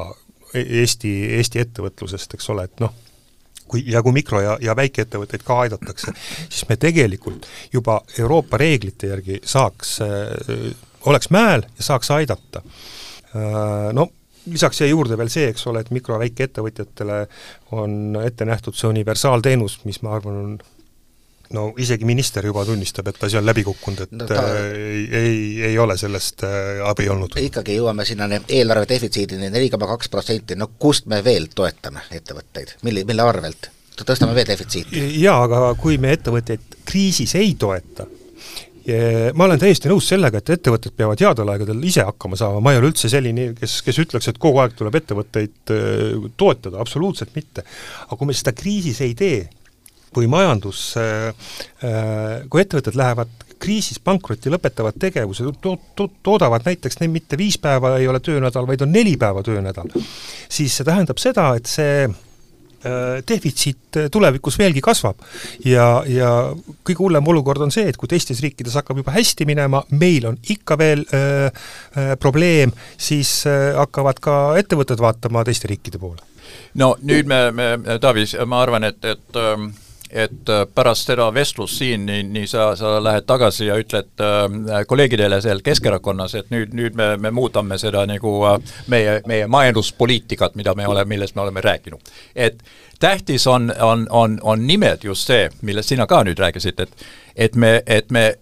e-, 0.54 0.64
Eesti, 0.80 1.12
Eesti 1.38 1.60
ettevõtlusest, 1.66 2.38
eks 2.38 2.48
ole, 2.54 2.64
et 2.64 2.80
noh, 2.80 2.94
kui, 3.68 3.84
ja 3.86 4.02
kui 4.02 4.16
mikro- 4.16 4.40
ja, 4.40 4.56
ja 4.60 4.76
väikeettevõtteid 4.76 5.44
ka 5.44 5.60
aidatakse, 5.66 6.16
siis 6.48 6.64
me 6.68 6.80
tegelikult 6.80 7.46
juba 7.72 8.00
Euroopa 8.18 8.60
reeglite 8.60 9.12
järgi 9.12 9.40
saaks, 9.44 9.98
oleks 11.04 11.30
mäel 11.34 11.68
ja 11.76 11.88
saaks 11.92 12.10
aidata. 12.16 12.62
No 13.92 14.08
lisaks 14.50 14.80
siia 14.80 14.90
juurde 14.90 15.18
veel 15.20 15.32
see, 15.32 15.48
eks 15.52 15.66
ole, 15.70 15.84
et 15.84 15.90
mikro- 15.94 16.18
ja 16.18 16.24
väikeettevõtjatele 16.24 17.24
on 17.78 18.20
ette 18.24 18.46
nähtud 18.48 18.76
see 18.78 18.90
universaalteenus, 18.90 19.80
mis 19.88 20.02
ma 20.04 20.16
arvan, 20.18 20.40
on 20.44 20.56
no 21.54 21.64
isegi 21.80 22.06
minister 22.08 22.46
juba 22.46 22.64
tunnistab, 22.64 23.08
et 23.10 23.22
asi 23.26 23.38
on 23.38 23.46
läbi 23.46 23.64
kukkunud, 23.66 24.04
et 24.06 24.16
no, 24.16 24.26
ta... 24.28 24.42
ei, 24.64 25.04
ei, 25.12 25.38
ei 25.70 25.78
ole 25.78 25.96
sellest 26.00 26.44
äh, 26.46 26.80
abi 26.88 27.08
olnud. 27.12 27.36
ikkagi 27.40 27.76
jõuame 27.78 28.06
sinna 28.08 28.28
eelarve 28.48 28.88
defitsiidini 28.90 29.50
neli 29.52 29.70
koma 29.72 29.88
kaks 29.94 30.10
protsenti, 30.12 30.58
no 30.58 30.70
kust 30.78 31.08
me 31.10 31.20
veel 31.24 31.50
toetame 31.54 32.06
ettevõtteid, 32.14 32.78
milli, 32.86 33.06
mille 33.08 33.26
arvelt? 33.26 33.70
tõstame 33.94 34.34
veel 34.34 34.48
defitsiiti? 34.50 35.04
jaa, 35.22 35.38
aga 35.46 35.74
kui 35.80 35.98
me 36.02 36.14
ettevõtteid 36.16 36.80
kriisis 36.88 37.36
ei 37.38 37.54
toeta, 37.58 38.08
ma 39.34 39.46
olen 39.46 39.60
täiesti 39.60 39.88
nõus 39.88 40.08
sellega, 40.10 40.40
et 40.40 40.50
ettevõtted 40.58 40.92
peavad 40.96 41.20
headel 41.24 41.52
aegadel 41.54 41.84
ise 41.88 42.04
hakkama 42.04 42.36
saama, 42.36 42.60
ma 42.64 42.74
ei 42.74 42.80
ole 42.80 42.90
üldse 42.92 43.08
selline, 43.12 43.50
kes, 43.56 43.78
kes 43.86 44.00
ütleks, 44.04 44.28
et 44.28 44.40
kogu 44.40 44.60
aeg 44.60 44.74
tuleb 44.76 44.98
ettevõtteid 45.00 45.72
äh, 45.72 46.26
toetada, 46.36 46.80
absoluutselt 46.82 47.32
mitte. 47.38 47.64
aga 48.06 48.18
kui 48.20 48.28
me 48.28 48.36
seda 48.36 48.52
kriisis 48.56 49.00
ei 49.04 49.14
tee, 49.16 49.38
kui 50.14 50.28
majandus, 50.30 50.82
äh, 51.00 51.32
äh, 51.80 52.44
kui 52.50 52.62
ettevõtted 52.62 52.98
lähevad 53.00 53.32
kriisis 53.64 54.00
pankrotti, 54.04 54.52
lõpetavad 54.52 54.98
tegevuse, 55.00 55.46
to-, 55.64 55.78
to-, 55.96 56.10
toodavad 56.26 56.66
näiteks 56.66 57.00
neil 57.00 57.12
mitte 57.14 57.38
viis 57.40 57.56
päeva 57.62 57.96
ei 57.98 58.08
ole 58.10 58.20
töönädal, 58.20 58.68
vaid 58.68 58.84
on 58.84 58.92
neli 58.92 59.16
päeva 59.20 59.42
töönädal, 59.46 59.88
siis 60.52 60.76
see 60.76 60.86
tähendab 60.86 61.22
seda, 61.22 61.54
et 61.56 61.70
see 61.70 62.04
defitsiit 63.28 63.96
äh, 63.96 64.08
tulevikus 64.12 64.58
veelgi 64.58 64.82
kasvab. 64.84 65.22
ja, 65.64 66.02
ja 66.06 66.30
kõige 66.84 67.00
hullem 67.00 67.28
olukord 67.28 67.64
on 67.64 67.72
see, 67.74 67.86
et 67.88 67.98
kui 68.00 68.10
teistes 68.10 68.42
riikides 68.44 68.76
hakkab 68.80 69.00
juba 69.02 69.14
hästi 69.14 69.46
minema, 69.48 69.82
meil 69.90 70.28
on 70.30 70.38
ikka 70.50 70.78
veel 70.78 71.04
öö, 71.14 71.46
äh, 71.48 72.12
probleem, 72.20 72.72
siis 72.98 73.44
öö, 73.46 73.74
hakkavad 73.78 74.20
ka 74.22 74.36
ettevõtted 74.60 75.00
vaatama 75.00 75.44
teiste 75.44 75.70
riikide 75.70 75.98
poole. 75.98 76.22
no 76.74 76.94
nüüd 77.02 77.28
me, 77.30 77.40
me, 77.52 77.98
Taavi, 78.00 78.26
ma 78.46 78.62
arvan, 78.62 78.84
et, 78.90 79.00
et 79.04 79.40
ähm, 79.40 79.70
et 80.10 80.48
äh, 80.48 80.66
pärast 80.74 81.08
seda 81.08 81.26
vestlust 81.34 81.78
siin, 81.78 82.06
nii, 82.06 82.22
nii 82.34 82.46
sa, 82.46 82.70
sa 82.76 82.96
lähed 83.02 83.26
tagasi 83.26 83.66
ja 83.66 83.76
ütled 83.80 84.22
äh, 84.22 84.84
kolleegidele 84.86 85.40
seal 85.42 85.62
Keskerakonnas, 85.64 86.34
et 86.38 86.50
nüüd, 86.54 86.74
nüüd 86.76 86.96
me, 86.98 87.14
me 87.16 87.32
muudame 87.34 87.78
seda 87.80 88.04
nagu 88.06 88.36
äh, 88.48 88.58
meie, 88.92 89.20
meie 89.26 89.46
majanduspoliitikat, 89.50 90.54
mida 90.60 90.74
me 90.74 90.86
oleme, 90.88 91.08
millest 91.14 91.34
me 91.34 91.42
oleme 91.42 91.64
rääkinud. 91.64 92.14
et 92.36 92.62
tähtis 93.00 93.46
on, 93.46 93.72
on, 93.80 94.06
on, 94.10 94.38
on 94.42 94.66
nimelt 94.66 95.04
just 95.04 95.26
see, 95.26 95.48
millest 95.62 95.88
sina 95.88 96.06
ka 96.06 96.22
nüüd 96.24 96.38
rääkisid, 96.38 96.80
et 96.80 97.06
et 97.36 97.56
me, 97.56 97.82
et 97.86 98.10
me 98.10 98.34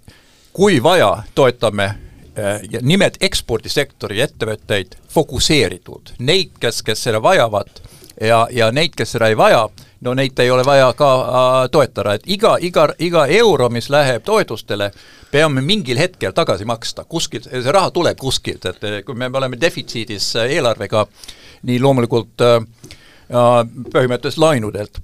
kui 0.53 0.83
vaja, 0.83 1.23
toetame 1.35 1.85
äh, 1.85 2.61
nimelt 2.83 3.17
ekspordisektori 3.21 4.21
ettevõtteid 4.21 4.99
fokusseeritult, 5.13 6.15
neid, 6.19 6.53
kes, 6.61 6.83
kes 6.85 7.09
seda 7.09 7.23
vajavad 7.23 7.81
ja, 8.21 8.47
ja 8.51 8.71
neid, 8.73 8.95
kes 8.97 9.15
seda 9.17 9.29
ei 9.31 9.37
vaja, 9.37 9.67
no 10.01 10.15
neid 10.15 10.39
ei 10.39 10.51
ole 10.51 10.65
vaja 10.67 10.93
ka 10.99 11.11
äh, 11.21 11.59
toetada, 11.73 12.15
et 12.15 12.27
iga, 12.27 12.57
iga, 12.61 12.89
iga 12.99 13.27
euro, 13.27 13.69
mis 13.71 13.91
läheb 13.91 14.25
toetustele, 14.25 14.91
peame 15.31 15.63
mingil 15.65 15.99
hetkel 15.99 16.35
tagasi 16.37 16.67
maksta, 16.69 17.05
kuskilt, 17.09 17.49
see 17.51 17.73
raha 17.73 17.91
tuleb 17.91 18.19
kuskilt, 18.21 18.67
et 18.67 19.07
kui 19.07 19.15
me 19.15 19.31
oleme 19.33 19.61
defitsiidis 19.61 20.35
eelarvega, 20.47 21.07
nii 21.69 21.79
loomulikult 21.81 22.45
äh, 22.47 22.59
põhimõtteliselt 23.33 24.43
laenudelt. 24.43 24.99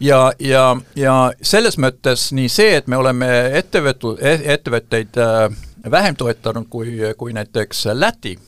ja, 0.00 0.32
ja, 0.38 0.76
ja 0.96 1.32
selles 1.42 1.78
mõttes 1.78 2.30
nii 2.32 2.48
see, 2.48 2.76
et 2.76 2.86
me 2.86 2.96
oleme 2.96 3.28
ettevõtu-, 3.60 4.16
ettevõtteid 4.20 5.16
äh, 5.16 5.48
vähem 5.90 6.16
toetanud 6.16 6.66
kui, 6.70 6.98
kui 7.16 7.32
näiteks 7.32 7.86
Läti, 7.94 8.38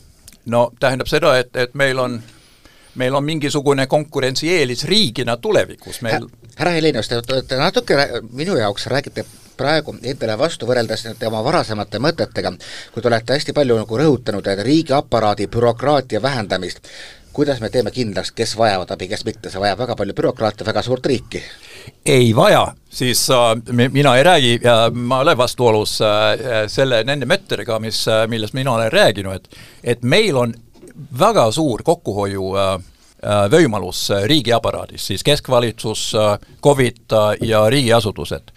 no 0.46 0.70
tähendab 0.80 1.08
seda, 1.08 1.36
et, 1.38 1.56
et 1.56 1.74
meil 1.74 1.98
on 1.98 2.20
meil 2.94 3.14
on 3.14 3.24
mingisugune 3.24 3.86
konkurentsieelis 3.86 4.84
riigina 4.84 5.36
tulevikus. 5.36 6.02
Meil 6.02 6.28
härra 6.56 6.74
Helenius, 6.76 7.08
te, 7.08 7.22
te 7.48 7.56
natuke 7.56 7.96
minu 8.32 8.56
jaoks 8.56 8.86
räägite 8.92 9.24
praegu 9.56 9.94
endale 10.02 10.36
vastu 10.38 10.66
võrreldes 10.68 11.06
oma 11.28 11.42
varasemate 11.44 12.00
mõtetega, 12.02 12.52
kui 12.92 13.02
te 13.02 13.08
olete 13.08 13.36
hästi 13.36 13.54
palju 13.56 13.78
nagu 13.82 13.98
rõhutanud, 13.98 14.48
riigiaparaadi 14.64 15.46
bürokraatia 15.52 16.22
vähendamist, 16.22 16.88
kuidas 17.32 17.60
me 17.60 17.70
teeme 17.70 17.90
kindlaks, 17.90 18.32
kes 18.36 18.56
vajavad 18.58 18.90
abi, 18.92 19.08
kes 19.08 19.24
mitte, 19.28 19.50
see 19.50 19.60
vajab 19.60 19.84
väga 19.84 19.96
palju 19.96 20.16
bürokraate, 20.16 20.66
väga 20.68 20.82
suurt 20.82 21.06
riiki? 21.06 21.42
ei 22.06 22.32
vaja, 22.36 22.74
siis 22.90 23.24
äh, 23.30 23.88
mina 23.92 24.16
ei 24.16 24.22
räägi 24.22 24.60
ja 24.62 24.90
ma 24.94 25.18
olen 25.18 25.38
vastuolus 25.38 26.00
äh, 26.02 26.66
selle, 26.70 27.02
nende 27.04 27.26
mõttedega, 27.26 27.78
mis, 27.82 28.04
äh, 28.08 28.26
millest 28.30 28.54
mina 28.54 28.74
olen 28.74 28.92
rääkinud, 28.92 29.34
et 29.34 29.58
et 29.82 30.02
meil 30.02 30.36
on 30.36 30.54
väga 31.18 31.50
suur 31.50 31.82
kokkuhoiu 31.82 32.54
äh, 32.56 32.72
äh 33.22 33.44
võimalus 33.50 34.10
äh, 34.10 34.24
riigiaparaadis, 34.24 35.06
siis 35.06 35.22
keskvalitsus 35.24 36.12
Covid 36.62 37.14
ja 37.40 37.68
riigiasutused. 37.70 38.50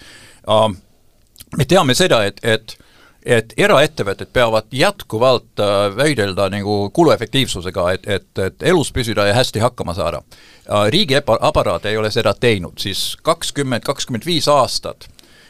Me 1.57 1.65
teame 1.65 1.93
seda, 1.93 2.23
et, 2.25 2.39
et 2.43 2.77
et 3.25 3.53
eraettevõtted 3.57 4.29
peavad 4.33 4.67
jätkuvalt 4.69 5.57
võidelda 5.97 6.45
nagu 6.53 6.91
kuluefektiivsusega, 6.93 7.85
et, 7.93 8.03
et, 8.05 8.27
et 8.37 8.65
elus 8.69 8.91
püsida 8.93 9.25
ja 9.25 9.33
hästi 9.33 9.63
hakkama 9.63 9.95
saada. 9.97 10.21
Äh,. 10.69 10.91
riigiaparaat 10.93 11.85
ei 11.85 11.97
ole 11.97 12.11
seda 12.11 12.33
teinud, 12.33 12.77
siis 12.77 13.17
kakskümmend, 13.25 13.81
kakskümmend 13.81 14.25
viis 14.25 14.47
aastat 14.47 15.07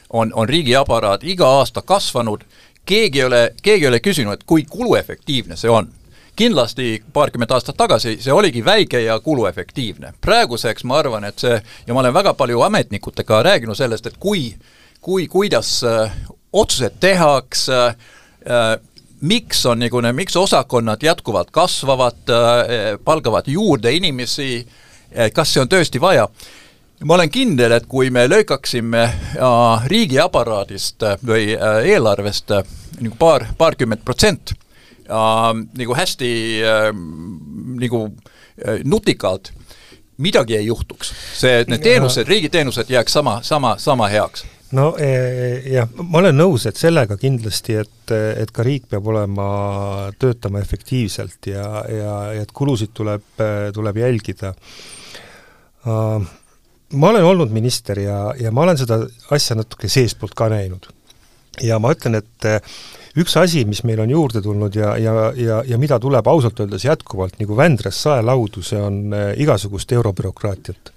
on, 0.10 0.32
on 0.34 0.50
riigiaparaat 0.50 1.24
iga 1.24 1.48
aasta 1.48 1.82
kasvanud, 1.82 2.45
keegi 2.86 3.19
ei 3.19 3.26
ole, 3.26 3.54
keegi 3.62 3.86
ei 3.86 3.89
ole 3.89 4.00
küsinud, 4.00 4.34
et 4.34 4.43
kui 4.48 4.63
kuluefektiivne 4.69 5.60
see 5.60 5.69
on 5.69 5.91
kindlasti 6.36 7.04
paarkümmend 7.13 7.52
aastat 7.52 7.78
tagasi 7.78 8.17
see 8.21 8.34
oligi 8.34 8.65
väike 8.65 9.02
ja 9.02 9.19
kuluefektiivne. 9.19 10.13
praeguseks 10.21 10.84
ma 10.84 10.98
arvan, 11.00 11.24
et 11.24 11.39
see, 11.39 11.62
ja 11.88 11.93
ma 11.93 12.00
olen 12.00 12.13
väga 12.13 12.34
palju 12.34 12.62
ametnikutega 12.62 13.43
rääkinud 13.43 13.78
sellest, 13.78 14.08
et 14.08 14.17
kui, 14.19 14.56
kui, 15.02 15.28
kuidas 15.28 15.84
äh, 15.84 16.12
otsused 16.54 17.00
tehakse 17.00 17.86
äh,, 17.86 18.76
miks 19.21 19.65
on 19.65 19.80
niisugune, 19.80 20.12
miks 20.13 20.36
osakonnad 20.36 21.04
jätkuvalt 21.04 21.52
kasvavad 21.52 22.30
äh,, 22.30 23.00
palgavad 23.04 23.48
juurde 23.48 23.93
inimesi 23.93 24.52
äh,, 24.62 25.32
kas 25.34 25.54
see 25.54 25.63
on 25.63 25.71
tõesti 25.71 26.02
vaja 26.02 26.30
ma 27.04 27.17
olen 27.17 27.32
kindel, 27.32 27.76
et 27.76 27.88
kui 27.91 28.10
me 28.13 28.26
lõikaksime 28.30 29.04
äh, 29.04 29.88
riigiaparaadist 29.91 31.04
äh, 31.04 31.17
või 31.28 31.56
äh, 31.56 31.82
eelarvest 31.95 32.54
nagu 33.02 33.17
paar, 33.19 33.50
paarkümmend 33.58 34.06
protsenti 34.06 34.56
nagu 35.09 35.95
hästi 35.95 36.31
äh, 36.65 36.89
nagu 37.81 38.07
äh, 38.07 38.81
nutikalt, 38.83 39.51
midagi 40.17 40.57
ei 40.57 40.65
juhtuks. 40.65 41.13
see, 41.35 41.63
need 41.67 41.83
teenused, 41.83 42.27
riigiteenused 42.27 42.89
jääks 42.89 43.13
sama, 43.13 43.39
sama, 43.43 43.75
sama 43.77 44.07
heaks 44.07 44.45
no 44.75 44.93
e, 44.97 45.09
jah, 45.69 45.89
ma 46.01 46.21
olen 46.23 46.37
nõus, 46.39 46.65
et 46.69 46.79
sellega 46.79 47.17
kindlasti, 47.19 47.77
et, 47.83 48.13
et 48.13 48.51
ka 48.51 48.65
riik 48.65 48.87
peab 48.91 49.07
olema, 49.11 49.45
töötama 50.19 50.59
efektiivselt 50.63 51.51
ja, 51.51 51.67
ja, 51.91 52.15
ja 52.35 52.41
et 52.45 52.51
kulusid 52.55 52.91
tuleb, 52.95 53.27
tuleb 53.75 54.01
jälgida. 54.01 54.55
Ma 55.85 57.09
olen 57.11 57.25
olnud 57.25 57.53
minister 57.53 57.99
ja, 58.01 58.19
ja 58.39 58.51
ma 58.51 58.65
olen 58.65 58.77
seda 58.79 58.99
asja 59.35 59.57
natuke 59.57 59.89
seestpoolt 59.91 60.33
ka 60.37 60.49
näinud. 60.49 60.89
ja 61.61 61.77
ma 61.79 61.93
ütlen, 61.93 62.17
et 62.19 62.49
üks 63.15 63.38
asi, 63.39 63.63
mis 63.67 63.84
meil 63.88 64.01
on 64.04 64.12
juurde 64.12 64.41
tulnud 64.43 64.75
ja, 64.75 64.95
ja, 64.99 65.32
ja, 65.36 65.62
ja 65.67 65.80
mida 65.82 65.99
tuleb 66.01 66.28
ausalt 66.28 66.60
öeldes 66.60 66.86
jätkuvalt 66.88 67.39
nagu 67.39 67.58
Vändrast 67.58 68.04
saelaudu, 68.06 68.63
see 68.65 68.82
on 68.82 69.15
igasugust 69.38 69.91
eurobürokraatiat. 69.95 70.93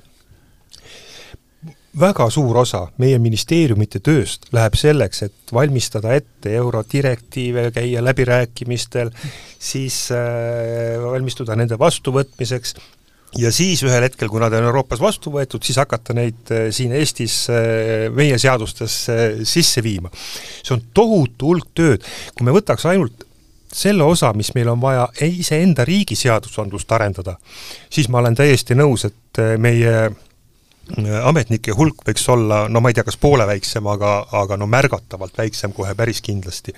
Väga 1.98 2.28
suur 2.30 2.60
osa 2.60 2.84
meie 3.02 3.18
ministeeriumite 3.18 3.98
tööst 4.04 4.44
läheb 4.54 4.76
selleks, 4.78 5.22
et 5.24 5.52
valmistada 5.54 6.12
ette 6.14 6.52
eurodirektiive, 6.60 7.70
käia 7.74 8.02
läbirääkimistel, 8.04 9.10
siis 9.58 10.04
äh, 10.14 10.98
valmistuda 11.02 11.56
nende 11.58 11.78
vastuvõtmiseks 11.80 12.76
ja 13.36 13.52
siis 13.52 13.82
ühel 13.84 14.04
hetkel, 14.06 14.30
kui 14.30 14.40
nad 14.40 14.54
on 14.56 14.68
Euroopas 14.70 15.00
vastu 15.02 15.32
võetud, 15.34 15.64
siis 15.64 15.78
hakata 15.80 16.16
neid 16.16 16.52
äh, 16.54 16.68
siin 16.74 16.94
Eestis 16.96 17.44
äh, 17.52 18.08
meie 18.14 18.38
seadustesse 18.40 19.44
sisse 19.48 19.84
viima. 19.84 20.10
see 20.62 20.76
on 20.76 20.84
tohutu 20.94 21.52
hulk 21.52 21.72
tööd, 21.76 22.06
kui 22.34 22.48
me 22.48 22.54
võtaks 22.56 22.86
ainult 22.88 23.26
selle 23.68 24.06
osa, 24.08 24.32
mis 24.32 24.54
meil 24.56 24.70
on 24.72 24.80
vaja 24.80 25.04
iseenda 25.26 25.84
riigi 25.84 26.16
seadusandlust 26.16 26.92
arendada, 26.96 27.36
siis 27.92 28.08
ma 28.08 28.22
olen 28.22 28.38
täiesti 28.38 28.76
nõus, 28.78 29.04
et 29.04 29.40
meie 29.60 30.08
ametnike 30.96 31.74
hulk 31.76 32.00
võiks 32.06 32.24
olla, 32.32 32.62
no 32.72 32.80
ma 32.80 32.88
ei 32.88 32.96
tea, 32.96 33.04
kas 33.04 33.18
poole 33.20 33.44
väiksem, 33.44 33.84
aga, 33.92 34.22
aga 34.40 34.56
no 34.56 34.64
märgatavalt 34.72 35.36
väiksem 35.36 35.74
kohe 35.76 35.92
päris 35.94 36.22
kindlasti. 36.24 36.72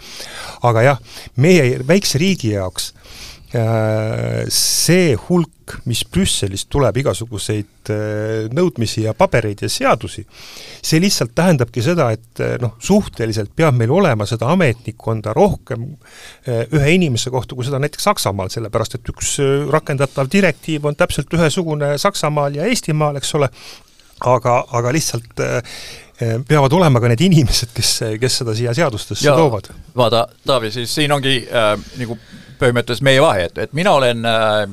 aga 0.67 0.83
jah, 0.83 0.99
meie 1.37 1.79
väikse 1.87 2.19
riigi 2.19 2.57
jaoks 2.57 2.91
äh, 2.91 3.30
see 3.51 5.15
hulk, 5.27 5.75
mis 5.91 6.05
Brüsselist 6.07 6.69
tuleb, 6.71 7.01
igasuguseid 7.03 7.91
äh, 7.91 8.47
nõudmisi 8.55 9.05
ja 9.05 9.15
pabereid 9.19 9.65
ja 9.65 9.71
seadusi, 9.71 10.23
see 10.83 11.01
lihtsalt 11.03 11.35
tähendabki 11.35 11.83
seda, 11.83 12.09
et 12.15 12.43
äh, 12.43 12.55
noh, 12.63 12.77
suhteliselt 12.79 13.51
peab 13.59 13.75
meil 13.79 13.91
olema 13.95 14.27
seda 14.31 14.53
ametnikkonda 14.55 15.35
rohkem 15.35 15.89
ühe 16.47 16.95
inimese 16.95 17.31
kohta, 17.35 17.59
kui 17.59 17.67
seda 17.67 17.83
näiteks 17.83 18.07
Saksamaal, 18.07 18.51
sellepärast 18.55 18.99
et 18.99 19.13
üks 19.13 19.37
rakendatav 19.71 20.31
direktiiv 20.31 20.87
on 20.87 20.99
täpselt 20.99 21.35
ühesugune 21.35 21.97
Saksamaal 21.99 22.59
ja 22.59 22.71
Eestimaal, 22.71 23.19
eks 23.19 23.35
ole, 23.39 23.51
aga, 24.27 24.61
aga 24.77 24.93
lihtsalt 24.95 25.41
äh, 25.41 25.57
äh, 26.23 26.37
peavad 26.49 26.73
olema 26.77 27.01
ka 27.01 27.11
need 27.11 27.25
inimesed, 27.25 27.73
kes, 27.77 27.93
kes 28.21 28.39
seda 28.43 28.55
siia 28.57 28.75
seadustesse 28.77 29.27
ja, 29.27 29.37
toovad. 29.39 29.71
vaata, 29.97 30.27
Taavi, 30.47 30.73
siis 30.75 30.95
siin 30.95 31.13
ongi 31.13 31.41
äh, 31.47 31.75
nagu 32.01 32.19
põhimõtteliselt 32.61 33.07
meie 33.07 33.23
vahe, 33.23 33.47
et, 33.49 33.59
et 33.65 33.73
mina 33.77 33.93
olen 33.99 34.27
äh, 34.29 34.67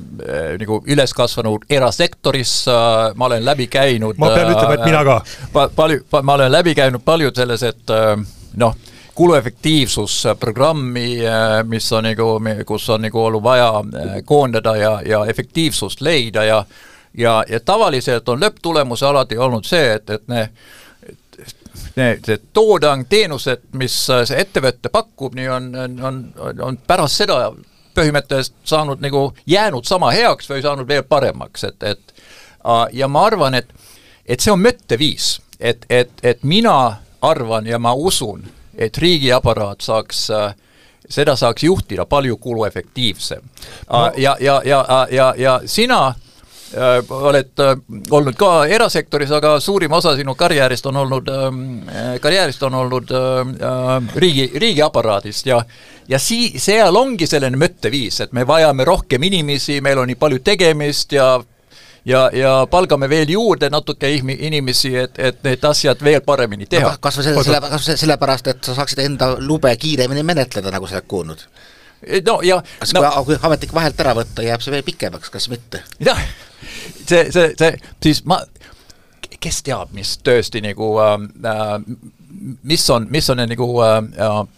nagu 0.62 0.82
üles 0.88 1.14
kasvanud 1.18 1.66
erasektoris 1.70 2.54
äh,, 2.72 3.16
ma 3.16 3.30
olen 3.30 3.46
läbi 3.46 3.68
käinud 3.72 4.20
ma 4.22 4.32
pean 4.34 4.48
äh, 4.48 4.54
ütlema, 4.56 4.74
et 4.78 4.86
mina 4.86 5.04
ka 5.08 5.18
pa,. 5.54 5.70
palju 5.76 6.04
pa,, 6.10 6.22
ma 6.22 6.38
olen 6.38 6.52
läbi 6.52 6.76
käinud 6.78 7.04
paljud 7.06 7.36
sellised 7.38 7.94
äh, 7.94 8.14
noh, 8.58 8.76
kuluefektiivsusprogrammi, 9.18 11.08
äh, 11.26 11.64
mis 11.66 11.92
on 11.94 12.04
nagu, 12.10 12.34
kus 12.70 12.90
on 12.94 13.02
nagu 13.08 13.24
olnud 13.24 13.44
vaja 13.44 13.72
koondada 14.26 14.76
ja, 14.78 14.94
ja 15.06 15.26
efektiivsust 15.26 16.02
leida 16.02 16.44
ja 16.46 16.64
ja, 17.18 17.44
ja 17.50 17.60
tavaliselt 17.60 18.30
on 18.30 18.42
lõpptulemus 18.42 19.02
alati 19.04 19.38
olnud 19.38 19.66
see, 19.66 19.96
et, 19.96 20.10
et 20.10 20.28
ne 20.30 20.50
need, 21.98 22.26
see 22.26 22.38
toodang, 22.54 23.06
teenused, 23.10 23.68
mis 23.78 23.96
see 24.08 24.38
ettevõte 24.42 24.92
pakub, 24.94 25.36
nii 25.38 25.50
on, 25.50 25.72
on, 26.10 26.22
on 26.70 26.78
pärast 26.88 27.24
seda 27.24 27.40
põhimõtteliselt 27.98 28.56
saanud 28.68 29.02
nagu, 29.04 29.32
jäänud 29.50 29.88
sama 29.88 30.12
heaks 30.16 30.50
või 30.52 30.62
saanud 30.66 30.88
veel 30.88 31.04
paremaks, 31.04 31.64
et, 31.68 31.84
et 31.84 32.14
ja 32.94 33.08
ma 33.08 33.26
arvan, 33.26 33.58
et 33.58 33.74
et 34.28 34.44
see 34.44 34.52
on 34.52 34.60
mõtteviis, 34.60 35.38
et, 35.60 35.86
et, 35.90 36.12
et 36.24 36.44
mina 36.44 36.78
arvan 37.24 37.68
ja 37.68 37.80
ma 37.80 37.94
usun, 37.96 38.44
et 38.76 38.98
riigiaparaat 38.98 39.82
saaks 39.82 40.28
seda 41.08 41.38
saaks 41.40 41.64
juhtida 41.64 42.06
palju 42.06 42.36
kuluefektiivsem. 42.38 43.44
No.. 43.90 44.12
ja, 44.18 44.36
ja, 44.40 44.62
ja, 44.66 45.08
ja, 45.12 45.34
ja 45.38 45.60
sina 45.66 46.02
Äh, 46.12 46.27
oled 46.76 47.60
äh, 47.64 47.76
olnud 48.12 48.36
ka 48.40 48.52
erasektoris, 48.66 49.32
aga 49.32 49.58
suurim 49.64 49.94
osa 49.96 50.16
sinu 50.18 50.36
karjäärist 50.36 50.86
on 50.86 50.98
olnud, 51.04 51.30
ähm, 51.32 51.62
äh, 51.88 52.16
karjäärist 52.22 52.64
on 52.64 52.76
olnud 52.76 53.14
riigi, 54.16 54.52
riigiaparaadist 54.56 55.46
ja 55.46 55.62
ja 56.08 56.20
sii-, 56.20 56.60
seal 56.60 56.96
ongi 56.96 57.28
selline 57.28 57.60
mõtteviis, 57.60 58.22
et 58.24 58.34
me 58.34 58.48
vajame 58.48 58.86
rohkem 58.88 59.24
inimesi, 59.24 59.82
meil 59.82 60.00
on 60.00 60.08
nii 60.12 60.20
palju 60.20 60.40
tegemist 60.44 61.16
ja 61.16 61.38
ja, 62.08 62.30
ja 62.34 62.52
palgame 62.72 63.10
veel 63.10 63.30
juurde 63.30 63.70
natuke 63.70 64.10
inimesi, 64.16 64.94
et, 64.98 65.20
et 65.20 65.42
need 65.44 65.64
asjad 65.68 66.04
veel 66.04 66.22
paremini 66.26 66.68
teha 66.70 66.94
no,. 66.94 67.02
kas 67.04 67.20
või 67.20 67.28
selle, 67.28 67.44
selle, 67.44 67.62
kas 67.74 67.90
või 67.90 67.98
sellepärast, 68.04 68.52
et 68.54 68.70
sa 68.70 68.78
saaksid 68.78 69.04
enda 69.04 69.34
lube 69.40 69.74
kiiremini 69.80 70.24
menetleda, 70.24 70.72
nagu 70.74 70.88
sa 70.88 71.00
oled 71.00 71.10
kuulnud? 71.12 71.44
No 72.28 72.40
ja 72.46 72.60
kas 72.80 72.94
no, 72.96 73.06
kui 73.26 73.40
ametnik 73.42 73.74
vahelt 73.76 74.04
ära 74.04 74.16
võtta, 74.18 74.46
jääb 74.46 74.64
see 74.64 74.76
veel 74.76 74.86
pikemaks, 74.88 75.32
kas 75.34 75.50
mitte? 75.54 75.84
jah, 76.04 76.22
see, 77.06 77.28
see, 77.32 77.54
see, 77.58 77.74
siis 78.04 78.24
ma, 78.30 78.42
kes 79.40 79.64
teab, 79.66 79.94
mis 79.98 80.18
tõesti 80.26 80.62
nagu 80.66 80.94
äh, 81.04 81.18
mis 82.64 82.90
on, 82.94 83.08
mis 83.10 83.30
on 83.30 83.42
need 83.42 83.54
nagu 83.56 83.70
äh, 83.86 84.02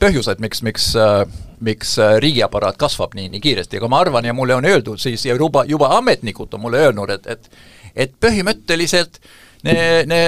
põhjused, 0.01 0.41
miks, 0.43 0.63
miks 0.65 0.91
äh, 0.99 1.23
miks 1.59 1.97
äh, 1.99 2.15
riigiaparaat 2.23 2.77
kasvab 2.79 3.15
nii, 3.15 3.27
nii 3.33 3.43
kiiresti, 3.43 3.79
aga 3.79 3.89
ma 3.91 3.99
arvan 4.03 4.25
ja 4.25 4.33
mulle 4.33 4.55
on 4.55 4.65
öeldud 4.65 4.99
siis 5.01 5.25
ja 5.25 5.35
juba, 5.35 5.65
juba 5.67 5.91
ametnikud 5.97 6.53
on 6.55 6.63
mulle 6.65 6.87
öelnud, 6.87 7.11
et, 7.15 7.27
et 7.27 7.51
et 7.99 8.11
põhimõtteliselt 8.21 9.17
ne, 9.65 9.73
ne 10.07 10.19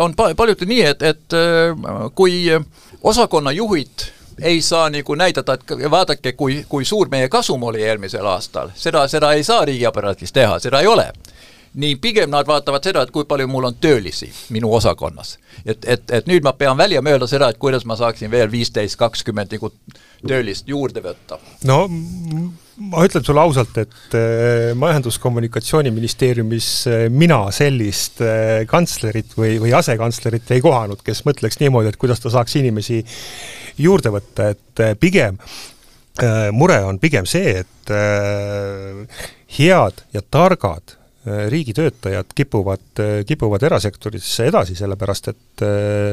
on 0.00 0.14
paljud 0.16 0.62
nii, 0.66 0.82
et, 0.88 1.02
et 1.02 1.36
äh, 1.36 1.74
kui 2.14 2.46
osakonnajuhid 3.02 4.06
ei 4.42 4.62
saa 4.62 4.90
nagu 4.90 5.14
näidata, 5.14 5.54
et 5.54 5.90
vaadake, 5.90 6.32
kui, 6.32 6.64
kui 6.68 6.84
suur 6.84 7.08
meie 7.10 7.28
kasum 7.28 7.62
oli 7.62 7.82
eelmisel 7.82 8.26
aastal, 8.26 8.70
seda, 8.74 9.08
seda 9.08 9.32
ei 9.32 9.44
saa 9.44 9.64
riigiaparaadis 9.64 10.32
teha, 10.32 10.58
seda 10.58 10.80
ei 10.80 10.86
ole 10.86 11.12
nii 11.74 11.96
pigem 11.96 12.30
nad 12.30 12.46
vaatavad 12.46 12.84
seda, 12.86 13.02
et 13.02 13.10
kui 13.10 13.24
palju 13.26 13.48
mul 13.50 13.64
on 13.70 13.74
töölisi 13.80 14.30
minu 14.54 14.74
osakonnas. 14.74 15.38
et, 15.66 15.84
et, 15.84 16.10
et 16.10 16.26
nüüd 16.30 16.44
ma 16.46 16.52
pean 16.52 16.78
välja 16.78 17.02
mõelda 17.02 17.26
seda, 17.26 17.48
et 17.50 17.58
kuidas 17.58 17.84
ma 17.84 17.96
saaksin 17.98 18.30
veel 18.30 18.50
viisteist, 18.50 18.96
kakskümmend 18.98 19.52
nagu 19.56 19.72
töölist 20.26 20.68
juurde 20.68 21.02
võtta. 21.02 21.38
no 21.64 21.88
ma 22.82 23.04
ütlen 23.06 23.22
sulle 23.24 23.42
ausalt, 23.44 23.76
et 23.78 24.16
äh, 24.18 24.72
Majandus-Kommunikatsiooniministeeriumis 24.78 26.68
äh, 26.90 27.04
mina 27.12 27.44
sellist 27.54 28.22
äh, 28.24 28.64
kantslerit 28.70 29.36
või, 29.38 29.58
või 29.62 29.74
asekantslerit 29.78 30.50
ei 30.56 30.64
kohanud, 30.64 31.02
kes 31.06 31.22
mõtleks 31.28 31.60
niimoodi, 31.62 31.92
et 31.92 32.00
kuidas 32.00 32.22
ta 32.22 32.32
saaks 32.34 32.56
inimesi 32.60 33.02
juurde 33.78 34.10
võtta, 34.14 34.50
et 34.54 34.84
pigem 35.00 35.38
mure 36.54 36.76
on 36.86 37.00
pigem 37.02 37.26
see, 37.26 37.56
et 37.64 37.90
head 39.56 40.02
ja 40.14 40.20
targad 40.30 40.94
riigitöötajad 41.50 42.30
kipuvad, 42.38 43.02
kipuvad 43.26 43.66
erasektorisse 43.66 44.46
edasi, 44.46 44.76
sellepärast 44.78 45.32
et 45.32 45.64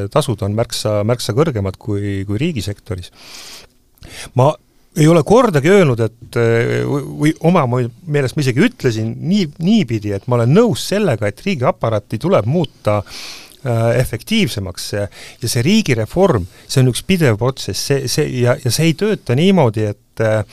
tasud 0.09 0.41
on 0.41 0.57
märksa, 0.57 1.03
märksa 1.05 1.37
kõrgemad 1.37 1.77
kui, 1.77 2.23
kui 2.25 2.41
riigisektoris. 2.41 3.13
ma 4.33 4.49
ei 4.97 5.07
ole 5.07 5.23
kordagi 5.23 5.71
öelnud, 5.71 6.01
et 6.03 6.37
või 6.87 7.31
oma 7.47 7.63
meelest 7.67 8.35
ma 8.35 8.43
isegi 8.43 8.65
ütlesin 8.65 9.13
nii, 9.23 9.45
niipidi, 9.63 10.11
et 10.15 10.27
ma 10.27 10.39
olen 10.39 10.51
nõus 10.55 10.83
sellega, 10.91 11.29
et 11.29 11.39
riigiaparaati 11.45 12.19
tuleb 12.19 12.49
muuta 12.51 12.97
äh, 12.99 13.95
efektiivsemaks 14.01 14.89
ja, 14.97 15.07
see 15.45 15.63
riigireform, 15.63 16.47
see 16.67 16.83
on 16.83 16.91
üks 16.91 17.05
pidev 17.07 17.39
protsess, 17.39 17.87
see, 17.87 18.11
see 18.11 18.27
ja, 18.41 18.57
ja 18.59 18.73
see 18.73 18.91
ei 18.91 18.97
tööta 18.99 19.37
niimoodi, 19.39 19.87
et 19.93 20.01
Äh, 20.21 20.43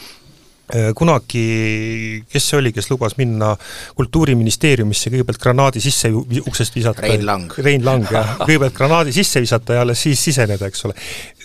kunagi, 0.96 2.24
kes 2.28 2.48
see 2.50 2.58
oli, 2.58 2.72
kes 2.76 2.90
lubas 2.90 3.16
minna 3.18 3.54
Kultuuriministeeriumisse 3.98 5.12
kõigepealt 5.12 5.40
granaadi 5.42 5.82
sisse 5.82 6.10
uksest 6.12 6.76
visata? 6.76 7.06
Rein 7.06 7.26
Lang. 7.26 7.52
Rein 7.64 7.84
Lang, 7.86 8.06
jah. 8.12 8.36
kõigepealt 8.42 8.76
granaadi 8.76 9.14
sisse 9.16 9.40
visata 9.42 9.78
ja 9.78 9.84
alles 9.86 10.02
siis 10.04 10.22
siseneda, 10.28 10.68
eks 10.68 10.84
ole. 10.88 10.96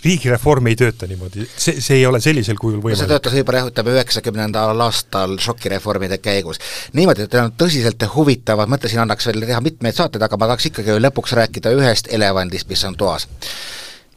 riigireform 0.04 0.68
ei 0.68 0.76
tööta 0.76 1.08
niimoodi, 1.08 1.46
see, 1.48 1.80
see 1.80 2.02
ei 2.02 2.06
ole 2.06 2.20
sellisel 2.24 2.58
kujul 2.60 2.82
võimalik. 2.82 3.00
see 3.00 3.12
töötas 3.12 3.38
võib-olla 3.38 3.62
jah, 3.62 3.70
ütleme 3.72 3.94
üheksakümnendal 3.96 4.84
aastal 4.84 5.38
šokireformide 5.40 6.18
käigus. 6.24 6.60
niimoodi, 6.94 7.28
et 7.28 7.38
on 7.40 7.54
tõsiselt 7.58 8.04
huvitavad, 8.16 8.72
mõtlesin, 8.72 9.00
annaks 9.06 9.30
veel 9.30 9.46
teha 9.48 9.62
mitmeid 9.64 9.96
saateid, 9.96 10.28
aga 10.28 10.40
ma 10.40 10.52
tahaks 10.52 10.68
ikkagi 10.74 11.00
lõpuks 11.00 11.38
rääkida 11.40 11.72
ühest 11.78 12.12
elevandist, 12.12 12.68
mis 12.68 12.84
on 12.90 13.00
toas 13.00 13.30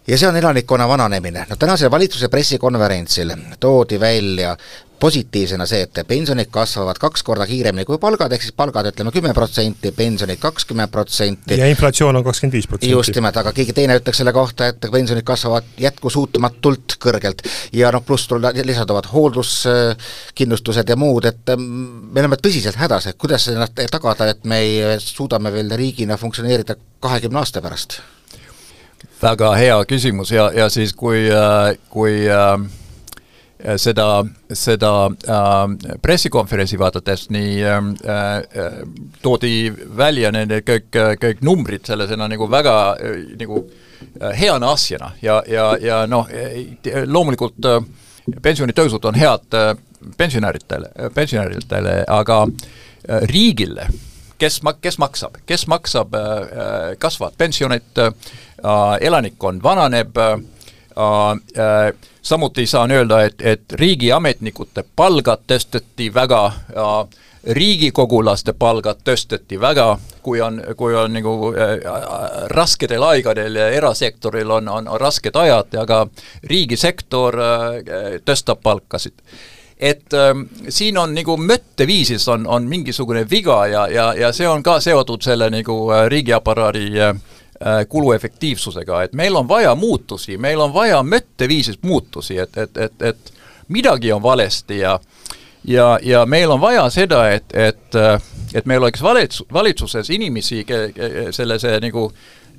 ja 0.06 0.18
see 0.18 0.28
on 0.28 0.36
elanikkonna 0.36 0.88
vananemine. 0.88 1.46
no 1.50 1.56
tänasel 1.56 1.90
valitsuse 1.90 2.28
pressikonverentsil 2.28 3.32
toodi 3.60 4.00
välja 4.00 4.56
positiivsena 5.00 5.66
see, 5.68 5.82
et 5.84 6.00
pensionid 6.08 6.48
kasvavad 6.52 6.98
kaks 7.00 7.22
korda 7.26 7.46
kiiremini 7.48 7.84
kui 7.84 7.98
palgad, 8.00 8.32
ehk 8.32 8.46
siis 8.46 8.54
palgad 8.56 8.88
ütleme 8.90 9.12
kümme 9.12 9.34
protsenti, 9.36 9.92
pensionid 9.96 10.40
kakskümmend 10.40 10.92
protsenti. 10.92 11.58
ja 11.58 11.68
inflatsioon 11.68 12.16
on 12.16 12.24
kakskümmend 12.24 12.56
viis 12.56 12.68
protsenti. 12.70 12.92
just 12.92 13.14
nimelt, 13.14 13.36
aga 13.36 13.52
keegi 13.56 13.76
teine 13.76 13.98
ütleks 14.00 14.22
selle 14.22 14.32
kohta, 14.32 14.70
et 14.72 14.88
pensionid 14.92 15.26
kasvavad 15.26 15.68
jätkusuutmatult 15.84 16.96
kõrgelt. 17.02 17.44
ja 17.72 17.92
noh, 17.92 18.04
pluss 18.06 18.32
lisanduvad 18.64 19.12
hoolduskindlustused 19.12 20.88
ja 20.88 20.96
muud, 20.96 21.28
et 21.28 21.56
mm, 21.56 22.10
me 22.12 22.24
oleme 22.24 22.40
tõsiselt 22.40 22.80
hädas, 22.80 23.12
et 23.12 23.20
kuidas 23.20 23.50
tagada, 23.90 24.30
et 24.32 24.44
me 24.44 24.60
suudame 24.98 25.52
veel 25.52 25.76
riigina 25.76 26.16
funktsioneerida 26.16 26.80
kahekümne 27.00 27.44
aasta 27.44 27.60
pärast 27.60 28.00
väga 29.22 29.54
hea 29.54 29.84
küsimus. 29.88 30.32
Ja, 30.32 30.50
ja 30.54 30.68
siis 30.72 30.94
kui, 30.96 31.26
äh, 31.30 31.76
kui 31.90 32.26
äh, 32.28 32.56
seda, 33.80 34.24
seda 34.52 34.92
äh, 35.06 35.96
pressikonverentsi 36.02 36.78
vaadates 36.78 37.28
nii 37.34 37.64
toodi 39.22 39.72
välja 39.96 40.32
nende 40.34 40.62
kõik, 40.66 40.90
kõik 41.22 41.44
numbrid 41.46 41.86
sellisena 41.88 42.28
nagu 42.28 42.50
väga 42.50 42.76
nagu 43.40 43.64
heana 44.36 44.72
asjana. 44.76 45.12
Ja, 45.22 45.42
ja, 45.48 45.70
ja 45.80 46.04
noh, 46.10 46.28
loomulikult 47.06 47.70
pensionitõusud 48.42 49.04
on 49.08 49.16
head 49.16 49.54
pensionäridele, 50.18 50.90
pensionäridele, 51.14 52.02
aga 52.10 52.42
riigile, 53.30 53.86
kes 54.38 54.60
ma-, 54.66 54.76
kes 54.82 54.98
maksab, 55.00 55.38
kes 55.46 55.64
maksab 55.70 56.14
kasvavad 57.02 57.38
pensionid 57.40 58.02
äh,, 58.02 58.12
elanikkond 59.00 59.62
vananeb 59.62 60.16
äh,, 60.16 60.32
äh, 61.58 61.92
samuti 62.22 62.66
saan 62.66 62.90
öelda, 62.90 63.22
et, 63.22 63.34
et 63.40 63.72
riigiametnikute 63.72 64.84
palgad 64.96 65.44
tõsteti 65.46 66.08
väga 66.14 66.46
äh,, 66.46 67.24
riigikogulaste 67.46 68.52
palgad 68.58 69.02
tõsteti 69.06 69.60
väga, 69.60 69.98
kui 70.22 70.40
on, 70.40 70.60
kui 70.76 70.94
on 70.94 71.12
nagu 71.14 71.52
äh, 71.54 71.76
raskedel 72.50 73.02
aegadel 73.02 73.54
ja 73.54 73.68
erasektoril 73.76 74.50
on, 74.50 74.68
on, 74.68 74.90
rasked 75.00 75.36
ajad, 75.36 75.76
aga 75.78 76.06
riigisektor 76.42 77.38
äh, 77.40 78.18
tõstab 78.24 78.62
palkasid. 78.62 79.14
Et 79.76 80.14
ähm, 80.16 80.46
siin 80.72 80.96
on 80.98 81.12
nagu 81.12 81.36
mõtteviisis 81.36 82.24
on, 82.32 82.46
on 82.48 82.64
mingisugune 82.64 83.26
viga 83.30 83.66
ja, 83.68 83.82
ja, 83.92 84.06
ja 84.16 84.30
see 84.32 84.48
on 84.48 84.62
ka 84.64 84.78
seotud 84.80 85.22
selle 85.22 85.50
nagu 85.52 85.76
äh, 85.92 86.06
riigiaparaadi 86.08 86.86
äh, 86.96 87.12
Äh, 87.12 87.35
kuluefektiivsusega, 87.88 89.02
et 89.02 89.12
meil 89.16 89.36
on 89.36 89.48
vaja 89.48 89.74
muutusi, 89.74 90.36
meil 90.38 90.60
on 90.60 90.74
vaja 90.74 90.98
mõtteviisis 91.02 91.78
muutusi, 91.82 92.36
et, 92.38 92.56
et, 92.56 92.76
et, 92.76 93.02
et 93.02 93.32
midagi 93.68 94.12
on 94.12 94.22
valesti 94.22 94.78
ja 94.82 94.98
ja, 95.66 95.98
ja 96.02 96.26
meil 96.26 96.50
on 96.50 96.60
vaja 96.60 96.90
seda, 96.90 97.28
et, 97.30 97.44
et, 97.52 97.98
et 98.54 98.66
meil 98.66 98.82
oleks 98.82 99.02
valitsus, 99.02 99.46
valitsuses 99.52 100.10
inimesi, 100.10 100.64
sellise 101.30 101.78
nagu 101.82 102.10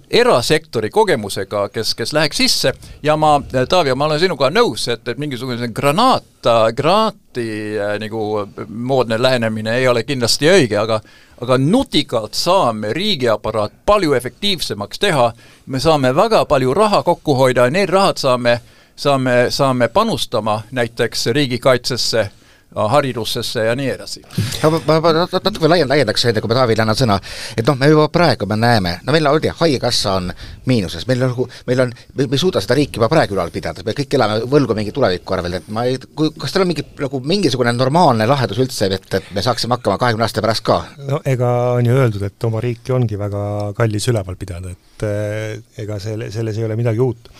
erasektori 0.09 0.89
kogemusega, 0.89 1.67
kes, 1.69 1.93
kes 1.95 2.13
läheks 2.13 2.37
sisse. 2.37 2.73
Ja 3.03 3.17
ma, 3.17 3.37
Taavi, 3.69 3.95
ma 3.95 4.05
olen 4.05 4.19
sinuga 4.19 4.49
nõus, 4.53 4.87
et, 4.91 5.07
et 5.07 5.17
mingisugune 5.19 5.67
granaat, 5.75 6.51
granaati 6.75 7.47
äh, 7.77 7.95
nagu 7.99 8.47
moodne 8.67 9.21
lähenemine 9.21 9.77
ei 9.77 9.87
ole 9.87 10.03
kindlasti 10.07 10.51
õige, 10.51 10.77
aga 10.79 11.01
aga 11.41 11.57
nutikalt 11.57 12.33
saame 12.33 12.93
riigiaparaat 12.93 13.73
palju 13.85 14.13
efektiivsemaks 14.13 14.99
teha, 14.99 15.31
me 15.65 15.79
saame 15.79 16.15
väga 16.15 16.45
palju 16.45 16.73
raha 16.73 17.03
kokku 17.03 17.35
hoida 17.37 17.67
ja 17.67 17.73
need 17.73 17.89
rahad 17.89 18.17
saame, 18.17 18.59
saame, 18.95 19.35
saame 19.49 19.87
panustama 19.87 20.61
näiteks 20.71 21.27
riigikaitsesse 21.37 22.29
haridusesse 22.75 23.63
ja 23.65 23.75
nii 23.75 23.89
edasi. 23.89 24.21
ma, 24.63 24.79
ma, 24.87 24.99
ma 25.01 25.13
natuke 25.15 25.69
laien-, 25.71 25.89
laiendaks 25.89 26.25
enne, 26.27 26.41
kui 26.43 26.51
ma 26.51 26.57
Taavile 26.59 26.83
annan 26.83 26.97
sõna, 26.99 27.17
et 27.57 27.65
noh, 27.67 27.77
me 27.79 27.89
juba 27.89 28.07
praegu 28.13 28.47
me 28.49 28.57
näeme, 28.59 28.97
no 29.05 29.15
meil 29.15 29.29
on, 29.29 29.47
Haigekassa 29.61 30.17
on 30.19 30.31
miinuses, 30.67 31.07
meil 31.07 31.23
on 31.23 31.35
meil 31.67 31.83
on, 31.85 31.93
me 32.17 32.27
ei 32.27 32.41
suuda 32.41 32.61
seda 32.63 32.77
riiki 32.77 32.99
juba 32.99 33.09
praegu 33.11 33.37
ülal 33.37 33.51
pidada, 33.53 33.85
me 33.85 33.95
kõik 33.97 34.17
elame 34.17 34.39
võlgu 34.51 34.75
mingi 34.77 34.93
tuleviku 34.95 35.37
arvel, 35.37 35.59
et 35.59 35.69
ma 35.73 35.85
ei, 35.87 35.99
kui, 36.17 36.33
kas 36.39 36.53
teil 36.53 36.65
on 36.65 36.71
mingi 36.71 36.85
nagu 36.99 37.21
mingisugune 37.23 37.73
normaalne 37.77 38.27
lahendus 38.29 38.59
üldse, 38.63 38.89
et, 38.91 39.07
et 39.19 39.31
me 39.35 39.43
saaksime 39.45 39.77
hakkama 39.77 39.99
kahekümne 40.01 40.27
aasta 40.27 40.43
pärast 40.43 40.65
ka? 40.67 40.81
no 41.07 41.21
ega 41.25 41.53
on 41.77 41.87
ju 41.87 41.95
öeldud, 41.95 42.27
et 42.27 42.49
oma 42.49 42.63
riiki 42.63 42.95
ongi 42.95 43.19
väga 43.19 43.45
kallis 43.77 44.09
üleval 44.11 44.37
pidada, 44.39 44.73
et 44.75 45.07
eh, 45.07 45.81
ega 45.85 46.01
selle, 46.03 46.31
selles 46.35 46.59
ei 46.59 46.67
ole 46.67 46.77
midagi 46.79 47.01
uut. 47.03 47.31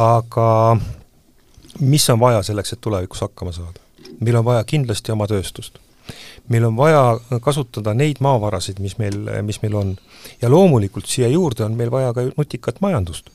aga 0.00 0.48
mis 1.80 2.10
on 2.10 2.20
vaja 2.20 2.42
selleks, 2.46 2.74
et 2.74 2.82
tulevikus 2.82 3.24
hakkama 3.26 3.52
saada? 3.54 3.89
Meil 4.20 4.36
on 4.36 4.44
vaja 4.44 4.64
kindlasti 4.64 5.12
oma 5.12 5.26
tööstust. 5.30 5.78
meil 6.48 6.64
on 6.64 6.76
vaja 6.76 7.20
kasutada 7.40 7.94
neid 7.94 8.18
maavarasid, 8.20 8.80
mis 8.80 8.96
meil, 8.98 9.18
mis 9.42 9.62
meil 9.62 9.74
on. 9.74 9.96
ja 10.42 10.50
loomulikult 10.50 11.06
siia 11.06 11.28
juurde 11.28 11.64
on 11.64 11.76
meil 11.76 11.90
vaja 11.90 12.12
ka 12.12 12.26
nutikat 12.36 12.80
majandust. 12.80 13.30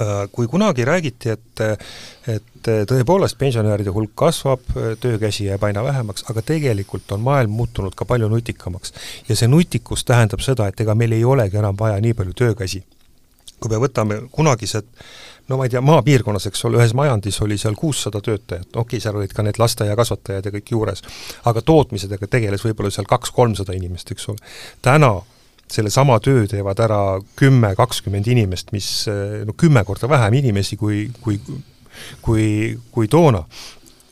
Äh, 0.00 0.28
kui 0.32 0.46
kunagi 0.48 0.84
räägiti, 0.84 1.28
et 1.28 1.60
et 2.64 2.88
tõepoolest 2.88 3.36
pensionäride 3.36 3.92
hulk 3.92 4.14
kasvab, 4.16 4.62
töökäsi 5.00 5.44
jääb 5.44 5.64
aina 5.68 5.82
vähemaks, 5.84 6.24
aga 6.30 6.42
tegelikult 6.42 7.12
on 7.12 7.20
maailm 7.20 7.52
muutunud 7.52 7.94
ka 7.94 8.04
palju 8.04 8.28
nutikamaks. 8.28 8.92
ja 9.28 9.36
see 9.36 9.48
nutikus 9.48 10.04
tähendab 10.04 10.40
seda, 10.40 10.66
et 10.66 10.80
ega 10.80 10.94
meil 10.94 11.12
ei 11.12 11.24
olegi 11.24 11.60
enam 11.60 11.76
vaja 11.78 12.00
nii 12.00 12.14
palju 12.14 12.32
töökäsi. 12.32 12.84
kui 13.60 13.70
me 13.70 13.76
võtame 13.76 14.22
kunagised 14.32 14.88
no 15.48 15.58
ma 15.58 15.66
ei 15.66 15.72
tea, 15.72 15.82
maapiirkonnas, 15.84 16.48
eks 16.50 16.64
ole, 16.68 16.80
ühes 16.80 16.94
majandis 16.96 17.40
oli 17.44 17.58
seal 17.60 17.76
kuussada 17.78 18.22
töötajat, 18.24 18.70
okei 18.72 18.80
okay,, 18.96 19.02
seal 19.04 19.18
olid 19.20 19.34
ka 19.36 19.44
need 19.44 19.60
lasteaiakasvatajad 19.60 20.48
ja 20.48 20.54
kõik 20.54 20.72
juures, 20.76 21.04
aga 21.50 21.62
tootmisedega 21.62 22.30
tegeles 22.30 22.64
võib-olla 22.64 22.92
seal 22.94 23.08
kaks-kolmsada 23.10 23.76
inimest, 23.76 24.14
eks 24.14 24.28
ole. 24.32 24.54
täna 24.82 25.12
sellesama 25.74 26.18
töö 26.20 26.44
teevad 26.48 26.80
ära 26.84 27.00
kümme, 27.36 27.72
kakskümmend 27.76 28.26
inimest, 28.28 28.72
mis 28.76 28.88
no 29.48 29.54
kümme 29.56 29.84
korda 29.84 30.08
vähem 30.08 30.36
inimesi 30.42 30.76
kui, 30.80 31.06
kui 31.24 31.40
kui, 32.22 32.78
kui 32.90 33.08
toona. 33.08 33.44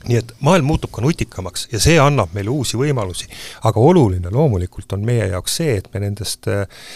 Nii 0.09 0.19
et 0.19 0.33
maailm 0.41 0.67
muutub 0.67 0.91
ka 0.95 1.03
nutikamaks 1.05 1.69
ja 1.73 1.81
see 1.83 1.99
annab 2.01 2.33
meile 2.35 2.51
uusi 2.51 2.79
võimalusi. 2.79 3.29
aga 3.69 3.81
oluline 3.81 4.31
loomulikult 4.31 4.93
on 4.97 5.05
meie 5.07 5.29
jaoks 5.31 5.57
see, 5.61 5.77
et 5.79 5.89
me 5.95 6.03
nendest, 6.03 6.49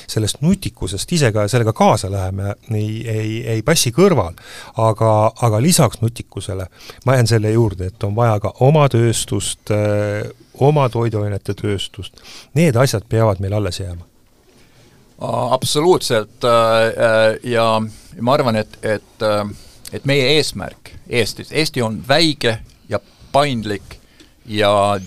sellest 0.07 0.43
nutikusest 0.43 1.13
ise 1.13 1.31
ka 1.33 1.47
sellega 1.49 1.73
kaasa 1.77 2.11
läheme, 2.11 2.55
ei, 2.75 2.91
ei, 3.09 3.31
ei 3.57 3.63
passi 3.63 3.93
kõrval. 3.95 4.35
aga, 4.77 5.13
aga 5.43 5.63
lisaks 5.63 6.01
nutikusele 6.03 6.67
ma 7.07 7.15
jään 7.15 7.27
selle 7.27 7.51
juurde, 7.51 7.93
et 7.93 8.05
on 8.05 8.17
vaja 8.17 8.41
ka 8.41 8.55
oma 8.61 8.89
tööstust, 8.89 9.71
oma 10.61 10.89
toiduainete 10.89 11.55
tööstust, 11.55 12.21
need 12.55 12.77
asjad 12.77 13.07
peavad 13.09 13.41
meil 13.41 13.55
alles 13.57 13.81
jääma 13.81 14.05
absoluutselt 15.17 16.45
ja 17.43 17.67
ma 18.21 18.35
arvan, 18.35 18.57
et, 18.61 18.79
et, 18.83 19.25
et 19.93 20.05
meie 20.05 20.35
eesmärk 20.37 20.93
Eestis, 21.09 21.53
Eesti 21.53 21.83
on 21.83 22.01
väike 22.09 22.59
paindlik 23.33 24.01
ja 24.47 24.97
äh, 24.97 25.03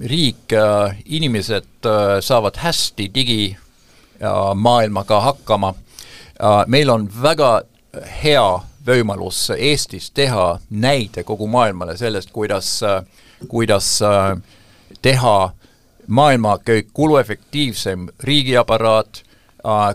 riik 0.00 0.52
äh,, 0.52 0.96
inimesed 1.04 1.86
äh, 1.86 2.20
saavad 2.20 2.56
hästi 2.56 3.10
digimaailmaga 3.14 5.20
hakkama 5.20 5.74
äh,. 5.74 6.64
meil 6.66 6.90
on 6.90 7.10
väga 7.22 7.62
hea 8.22 8.60
võimalus 8.86 9.50
Eestis 9.58 10.10
teha 10.10 10.58
näide 10.70 11.24
kogu 11.24 11.46
maailmale 11.46 11.96
sellest, 11.96 12.30
kuidas, 12.30 12.82
äh, 12.82 13.04
kuidas 13.48 14.02
äh, 14.02 14.36
teha 15.02 15.52
maailma 16.06 16.58
kõik 16.62 16.86
kuluefektiivsem 16.92 18.08
riigiaparaat 18.20 19.22
Äh, 19.22 19.31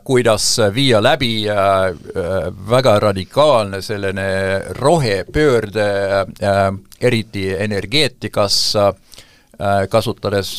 kuidas 0.03 0.57
viia 0.73 1.03
läbi 1.03 1.49
äh, 1.49 1.57
äh, 1.57 1.93
väga 2.69 2.99
radikaalne 2.99 3.81
selline 3.81 4.61
rohepöörde, 4.69 5.87
eriti 7.01 7.49
energeetikas, 7.55 8.75
kasutades 9.89 10.51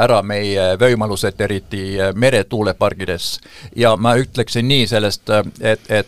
ära 0.00 0.18
meie 0.22 0.74
võimalused, 0.76 1.40
eriti 1.40 1.96
meretuulepargides. 2.14 3.40
ja 3.76 3.94
ma 3.96 4.12
ütleksin 4.20 4.68
nii 4.68 4.86
sellest, 4.86 5.30
et, 5.60 5.80
et 5.88 6.06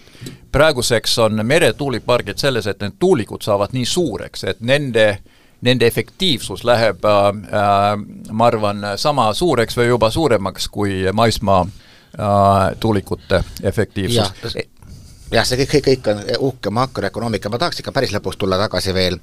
praeguseks 0.53 1.19
on 1.25 1.41
meretuulipargid 1.47 2.37
selles, 2.39 2.67
et 2.67 2.81
need 2.85 2.99
tuulikud 3.01 3.43
saavad 3.43 3.73
nii 3.73 3.87
suureks, 3.87 4.45
et 4.45 4.61
nende 4.61 5.19
nende 5.61 5.87
efektiivsus 5.87 6.63
läheb 6.65 7.03
äh,, 7.05 7.33
ma 8.31 8.47
arvan, 8.47 8.85
sama 8.97 9.33
suureks 9.35 9.77
või 9.77 9.89
juba 9.89 10.11
suuremaks 10.11 10.69
kui 10.69 11.01
maismaa 11.13 11.65
äh, 11.65 11.73
Äh, 11.73 11.87
tuulikute 12.81 13.43
efektiivsus. 13.63 14.57
jah, 15.33 15.47
see 15.47 15.59
kõik, 15.61 15.71
kõik, 15.73 15.87
kõik 15.89 16.11
on 16.13 16.23
uhke 16.49 16.71
makroökonoomika, 16.75 17.51
ma 17.53 17.61
tahaks 17.61 17.83
ikka 17.83 17.93
päris 17.93 18.13
lõpus 18.15 18.39
tulla 18.41 18.59
tagasi 18.59 18.95
veel 18.95 19.19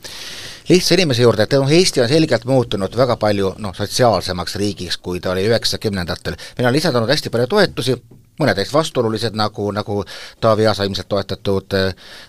lihtsa 0.69 0.97
inimese 0.97 1.25
juurde, 1.25 1.45
et 1.45 1.55
noh, 1.57 1.71
Eesti 1.71 2.03
on 2.03 2.09
selgelt 2.09 2.45
muutunud 2.45 2.97
väga 2.97 3.17
palju 3.21 3.55
noh, 3.61 3.73
sotsiaalsemaks 3.77 4.55
riigiks, 4.61 4.97
kui 4.97 5.19
ta 5.19 5.33
oli 5.33 5.47
üheksakümnendatel. 5.49 6.37
meil 6.57 6.69
on 6.69 6.73
lisandunud 6.73 7.09
hästi 7.09 7.33
palju 7.33 7.47
toetusi, 7.47 7.97
mõned 8.39 8.59
neist 8.59 8.73
vastuolulised, 8.73 9.35
nagu, 9.37 9.71
nagu 9.71 10.03
Taavi 10.41 10.67
Aasa 10.67 10.83
ilmselt 10.83 11.09
toetatud 11.09 11.77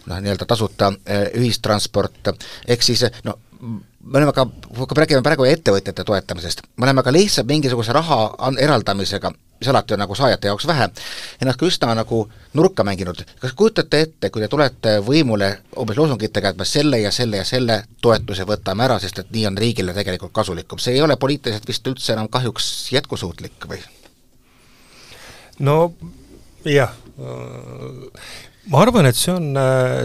noh, 0.06 0.20
nii-öelda 0.20 0.48
tasuta 0.48 0.92
eh, 1.06 1.28
ühistransport, 1.34 2.32
ehk 2.66 2.82
siis 2.82 3.04
no 3.24 3.38
me 4.06 4.18
oleme 4.20 4.32
ka, 4.32 4.46
kui 4.46 5.00
räägime 5.00 5.22
praegu 5.26 5.48
ettevõtjate 5.50 6.04
toetamisest, 6.06 6.62
me 6.76 6.88
oleme 6.88 7.02
ka 7.02 7.12
lihtsalt 7.14 7.50
mingisuguse 7.50 7.92
raha 7.96 8.20
eraldamisega 8.62 9.32
mis 9.60 9.68
alati 9.68 9.94
on 9.94 9.98
nagu 9.98 10.14
saajate 10.14 10.48
jaoks 10.50 10.66
vähe, 10.66 10.88
ennast 11.40 11.58
ka 11.58 11.66
üsna 11.66 11.94
nagu 11.96 12.18
nurka 12.54 12.84
mänginud. 12.84 13.22
kas 13.40 13.52
kujutate 13.52 14.00
ette, 14.00 14.30
kui 14.30 14.42
te 14.42 14.48
tulete 14.48 14.98
võimule 15.06 15.50
umbes 15.80 15.96
loosungitega, 15.96 16.48
et 16.52 16.58
me 16.58 16.64
selle 16.64 17.00
ja 17.00 17.10
selle 17.10 17.40
ja 17.40 17.44
selle 17.44 17.82
toetuse 18.02 18.44
võtame 18.44 18.84
ära, 18.84 18.98
sest 19.00 19.18
et 19.18 19.30
nii 19.32 19.46
on 19.46 19.58
riigile 19.58 19.94
tegelikult 19.94 20.32
kasulikum, 20.32 20.78
see 20.78 20.94
ei 20.94 21.02
ole 21.02 21.16
poliitiliselt 21.16 21.68
vist 21.68 21.88
üldse 21.88 22.12
enam 22.12 22.28
kahjuks 22.28 22.92
jätkusuutlik 22.92 23.68
või? 23.68 23.80
no 25.58 25.94
jah, 26.64 26.92
ma 28.72 28.82
arvan, 28.82 29.06
et 29.06 29.18
see 29.18 29.34
on, 29.34 29.50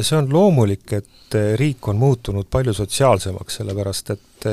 see 0.06 0.18
on 0.18 0.28
loomulik, 0.32 0.98
et 0.98 1.38
riik 1.58 1.88
on 1.88 1.98
muutunud 2.02 2.50
palju 2.52 2.76
sotsiaalsemaks, 2.76 3.62
sellepärast 3.62 4.12
et 4.14 4.50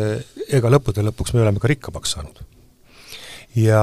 ega 0.55 0.71
lõppude 0.71 1.03
lõpuks 1.05 1.35
me 1.35 1.43
oleme 1.43 1.61
ka 1.61 1.71
rikkamaks 1.71 2.15
saanud 2.17 2.47
ja, 3.57 3.83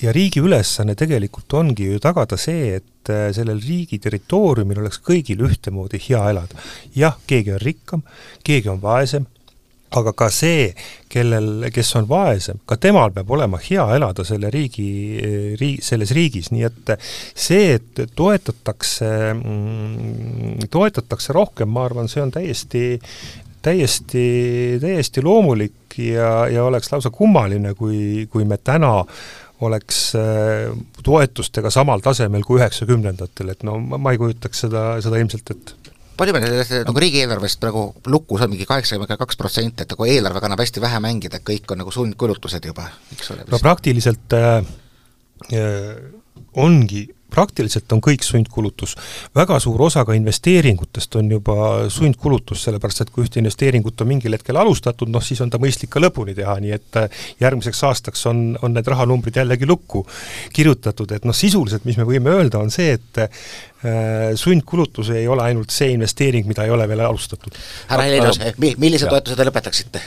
ja 0.00 0.12
riigi 0.12 0.40
ülesanne 0.44 0.94
tegelikult 0.98 1.54
ongi 1.58 1.88
ju 1.90 2.00
tagada 2.02 2.38
see, 2.40 2.76
et 2.80 3.12
äh, 3.12 3.28
sellel 3.36 3.60
riigi 3.62 3.98
territooriumil 4.02 4.82
oleks 4.82 5.00
kõigil 5.04 5.44
ühtemoodi 5.46 6.00
hea 6.08 6.22
elada. 6.32 6.60
jah, 6.94 7.16
keegi 7.26 7.54
on 7.56 7.62
rikkam, 7.62 8.04
keegi 8.46 8.72
on 8.72 8.82
vaesem, 8.82 9.26
aga 9.94 10.12
ka 10.18 10.28
see, 10.34 10.70
kellel, 11.12 11.68
kes 11.74 11.92
on 11.98 12.08
vaesem, 12.10 12.58
ka 12.68 12.78
temal 12.80 13.12
peab 13.14 13.30
olema 13.36 13.60
hea 13.62 13.84
elada 13.96 14.24
selle 14.26 14.50
riigi, 14.52 14.88
riigi, 15.60 15.84
selles 15.84 16.12
riigis, 16.16 16.50
nii 16.54 16.66
et 16.66 16.92
see, 16.98 17.76
et 17.78 18.02
toetatakse, 18.18 19.10
mm, 19.36 20.68
toetatakse 20.72 21.36
rohkem, 21.36 21.70
ma 21.72 21.86
arvan, 21.86 22.10
see 22.10 22.24
on 22.24 22.34
täiesti, 22.34 22.84
täiesti, 23.62 24.26
täiesti 24.82 25.24
loomulik 25.24 25.98
ja, 26.02 26.46
ja 26.52 26.66
oleks 26.66 26.92
lausa 26.92 27.10
kummaline, 27.14 27.74
kui, 27.78 28.26
kui 28.30 28.44
me 28.44 28.58
täna 28.58 28.98
oleks 29.64 30.10
äh, 30.18 30.68
toetustega 31.04 31.70
samal 31.72 32.02
tasemel 32.04 32.44
kui 32.44 32.60
üheksakümnendatel, 32.60 33.54
et 33.54 33.64
no 33.64 33.78
ma, 33.80 34.12
ei 34.12 34.20
kujutaks 34.20 34.66
seda, 34.66 34.88
seda 35.04 35.22
ilmselt 35.22 35.54
ette 35.54 35.95
palju 36.16 36.36
meil 36.36 36.46
sellest 36.46 36.88
nagu 36.88 37.02
riigieelarvest 37.02 37.60
praegu 37.62 37.86
lukus 38.12 38.44
on 38.44 38.52
mingi 38.52 38.68
kaheksakümmend 38.68 39.20
kaks 39.20 39.40
protsenti, 39.40 39.84
et 39.84 39.94
nagu 39.94 40.08
eelarvega 40.08 40.50
annab 40.50 40.62
hästi 40.64 40.82
vähe 40.84 41.00
mängida, 41.04 41.40
et 41.40 41.46
kõik 41.46 41.72
on 41.72 41.82
nagu 41.82 41.94
sundkulutused 41.94 42.70
juba, 42.70 42.88
eks 43.16 43.34
ole? 43.34 43.48
no 43.52 43.62
praktiliselt 43.62 44.36
äh, 44.36 44.60
äh 45.52 46.14
ongi 46.56 47.02
praktiliselt 47.36 47.92
on 47.92 48.00
kõik 48.04 48.24
sundkulutus. 48.24 48.96
väga 49.36 49.58
suur 49.60 49.82
osa 49.82 50.04
ka 50.04 50.14
investeeringutest 50.16 51.16
on 51.20 51.30
juba 51.30 51.88
sundkulutus, 51.92 52.62
sellepärast 52.64 53.04
et 53.04 53.10
kui 53.12 53.26
ühte 53.26 53.40
investeeringut 53.42 54.00
on 54.00 54.10
mingil 54.12 54.36
hetkel 54.36 54.56
alustatud, 54.56 55.10
noh 55.12 55.24
siis 55.24 55.40
on 55.44 55.52
ta 55.52 55.60
mõistlik 55.62 55.92
ka 55.92 56.00
lõpuni 56.02 56.36
teha, 56.36 56.56
nii 56.62 56.72
et 56.76 57.00
äh, 57.02 57.26
järgmiseks 57.40 57.82
aastaks 57.90 58.26
on, 58.30 58.42
on 58.62 58.76
need 58.76 58.88
rahanumbrid 58.88 59.36
jällegi 59.36 59.68
lukku 59.68 60.06
kirjutatud, 60.56 61.12
et 61.12 61.28
noh, 61.28 61.36
sisuliselt 61.36 61.84
mis 61.88 61.98
me 62.00 62.06
võime 62.08 62.32
öelda, 62.32 62.62
on 62.62 62.72
see, 62.72 62.96
et 62.96 63.22
äh, 63.26 63.28
sundkulutus 64.34 65.12
ei 65.14 65.28
ole 65.28 65.44
ainult 65.44 65.74
see 65.74 65.92
investeering, 65.94 66.48
mida 66.48 66.64
ei 66.64 66.72
ole 66.72 66.88
veel 66.88 67.04
alustatud. 67.04 67.54
härra 67.90 68.08
Helinos, 68.08 68.40
millise 68.58 69.10
toetuse 69.10 69.36
te 69.36 69.48
lõpetaksite? 69.48 70.02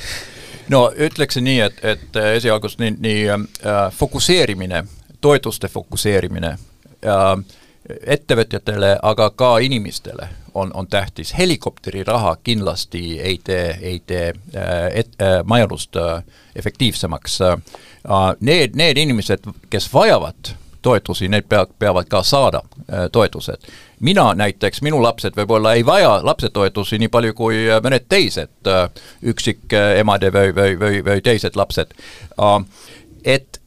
no 0.73 0.87
ütleksin 0.93 1.45
nii, 1.45 1.59
et, 1.65 1.83
et 1.83 2.19
esialgust 2.39 2.81
nii, 2.81 2.95
nii 3.05 3.21
äh, 3.35 3.85
fokusseerimine, 3.93 4.83
toetuste 5.21 5.67
fokusseerimine 5.67 6.55
ettevõtjatele, 8.07 8.97
aga 9.01 9.29
ka 9.29 9.57
inimestele 9.57 10.29
on, 10.53 10.71
on 10.73 10.87
tähtis. 10.87 11.37
helikopteriraha 11.37 12.37
kindlasti 12.43 13.19
ei 13.21 13.39
tee, 13.43 13.77
ei 13.81 14.01
tee 14.05 14.27
äh, 14.55 14.63
et, 14.93 15.09
äh, 15.21 15.43
majandust 15.43 15.95
äh, 15.95 16.23
efektiivsemaks. 16.55 17.39
Need, 18.39 18.71
need 18.73 18.97
inimesed, 18.97 19.39
kes 19.69 19.93
vajavad 19.93 20.53
toetusi, 20.81 21.27
need 21.27 21.43
pea, 21.49 21.65
peavad 21.79 22.07
ka 22.09 22.23
saada 22.23 22.61
toetused. 23.11 23.67
mina 23.99 24.33
näiteks, 24.33 24.81
minu 24.81 25.03
lapsed 25.03 25.35
võib-olla 25.35 25.73
ei 25.73 25.85
vaja 25.85 26.19
lapsetoetusi 26.23 26.97
nii 26.97 27.07
palju 27.07 27.33
kui 27.33 27.65
mõned 27.83 28.05
teised 28.09 28.69
üksikemade 29.23 30.31
või, 30.31 30.55
või, 30.55 30.79
või, 30.79 31.01
või 31.05 31.21
teised 31.21 31.55
lapsed. 31.55 31.91
et 33.25 33.61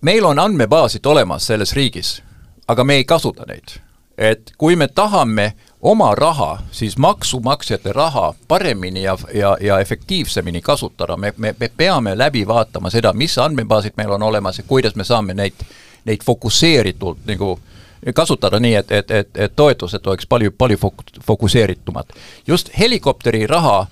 meil 0.00 0.24
on 0.24 0.38
andmebaasid 0.38 1.06
olemas 1.06 1.46
selles 1.46 1.74
riigis 1.74 2.22
aga 2.68 2.84
me 2.84 2.94
ei 2.94 3.04
kasuta 3.04 3.44
neid. 3.46 3.80
et 4.18 4.52
kui 4.58 4.76
me 4.76 4.88
tahame 4.88 5.52
oma 5.82 6.14
raha, 6.14 6.58
siis 6.72 6.98
maksumaksjate 6.98 7.92
raha 7.92 8.34
paremini 8.48 9.02
ja, 9.02 9.18
ja, 9.34 9.56
ja 9.60 9.78
efektiivsemini 9.78 10.60
kasutada, 10.60 11.16
me, 11.16 11.34
me, 11.36 11.54
me 11.60 11.68
peame 11.76 12.18
läbi 12.18 12.46
vaatama 12.46 12.90
seda, 12.90 13.12
mis 13.12 13.38
andmebaasid 13.38 13.92
meil 13.96 14.10
on 14.10 14.22
olemas 14.22 14.58
ja 14.58 14.64
kuidas 14.66 14.96
me 14.96 15.04
saame 15.04 15.34
neid, 15.34 15.66
neid 16.04 16.24
fokusseeritult 16.24 17.18
nagu 17.26 17.58
kasutada 18.14 18.60
nii, 18.60 18.74
et, 18.74 18.92
et, 18.92 19.10
et, 19.10 19.30
et 19.36 19.56
toetused 19.56 20.06
oleks 20.06 20.26
palju, 20.26 20.50
palju 20.58 20.78
fok-, 20.80 21.20
fokusseeritumad. 21.26 22.16
just 22.46 22.70
helikopteri 22.78 23.46
raha 23.46 23.86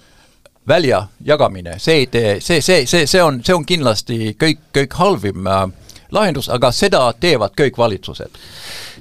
väljajagamine, 0.69 1.79
see 1.79 1.95
ei 1.95 2.07
tee, 2.07 2.41
see, 2.41 2.61
see, 2.61 2.87
see, 2.87 3.07
see 3.07 3.23
on, 3.23 3.43
see 3.45 3.55
on 3.55 3.67
kindlasti 3.69 4.37
kõik, 4.41 4.61
kõik 4.73 4.97
halvim 4.97 5.47
äh, 5.47 5.67
lahendus, 6.15 6.49
aga 6.49 6.73
seda 6.73 7.03
teevad 7.21 7.57
kõik 7.59 7.79
valitsused. 7.79 8.41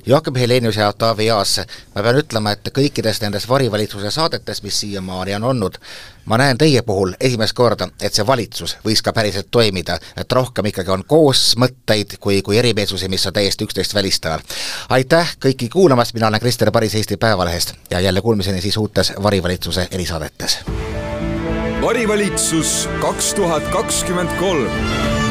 Joakim 0.05 0.35
Helenius 0.35 0.75
ja 0.75 0.93
Taavi 0.93 1.29
Aas, 1.31 1.59
ma 1.95 2.01
pean 2.03 2.17
ütlema, 2.19 2.51
et 2.51 2.69
kõikides 2.75 3.21
nendes 3.23 3.45
varivalitsuse 3.49 4.11
saadetes, 4.11 4.59
mis 4.63 4.79
siiamaani 4.81 5.35
on 5.37 5.43
olnud, 5.43 5.77
ma 6.25 6.37
näen 6.37 6.57
teie 6.59 6.81
puhul 6.81 7.13
esimest 7.19 7.55
korda, 7.55 7.87
et 8.01 8.13
see 8.13 8.27
valitsus 8.27 8.75
võis 8.83 9.01
ka 9.05 9.13
päriselt 9.15 9.47
toimida, 9.51 9.95
et 10.17 10.31
rohkem 10.31 10.67
ikkagi 10.73 10.91
on 10.91 11.05
koosmõtteid 11.07 12.17
kui, 12.19 12.41
kui 12.41 12.59
erimeelsusi, 12.59 13.07
mis 13.07 13.25
on 13.31 13.33
täiesti 13.33 13.63
üksteist 13.63 13.95
välistavad. 13.95 14.43
aitäh 14.89 15.35
kõiki 15.39 15.69
kuulamast, 15.69 16.13
mina 16.13 16.27
olen 16.27 16.39
Krister 16.39 16.71
Paris 16.71 16.95
Eesti 16.95 17.17
Päevalehest 17.17 17.73
ja 17.89 17.99
jälle 17.99 18.21
kuulmiseni 18.21 18.61
siis 18.61 18.77
uutes 18.77 19.13
varivalitsuse 19.23 19.87
erisaadetes. 19.91 20.59
varivalitsus 21.81 22.89
kaks 23.01 23.33
tuhat 23.33 23.63
kakskümmend 23.63 24.39
kolm 24.39 25.22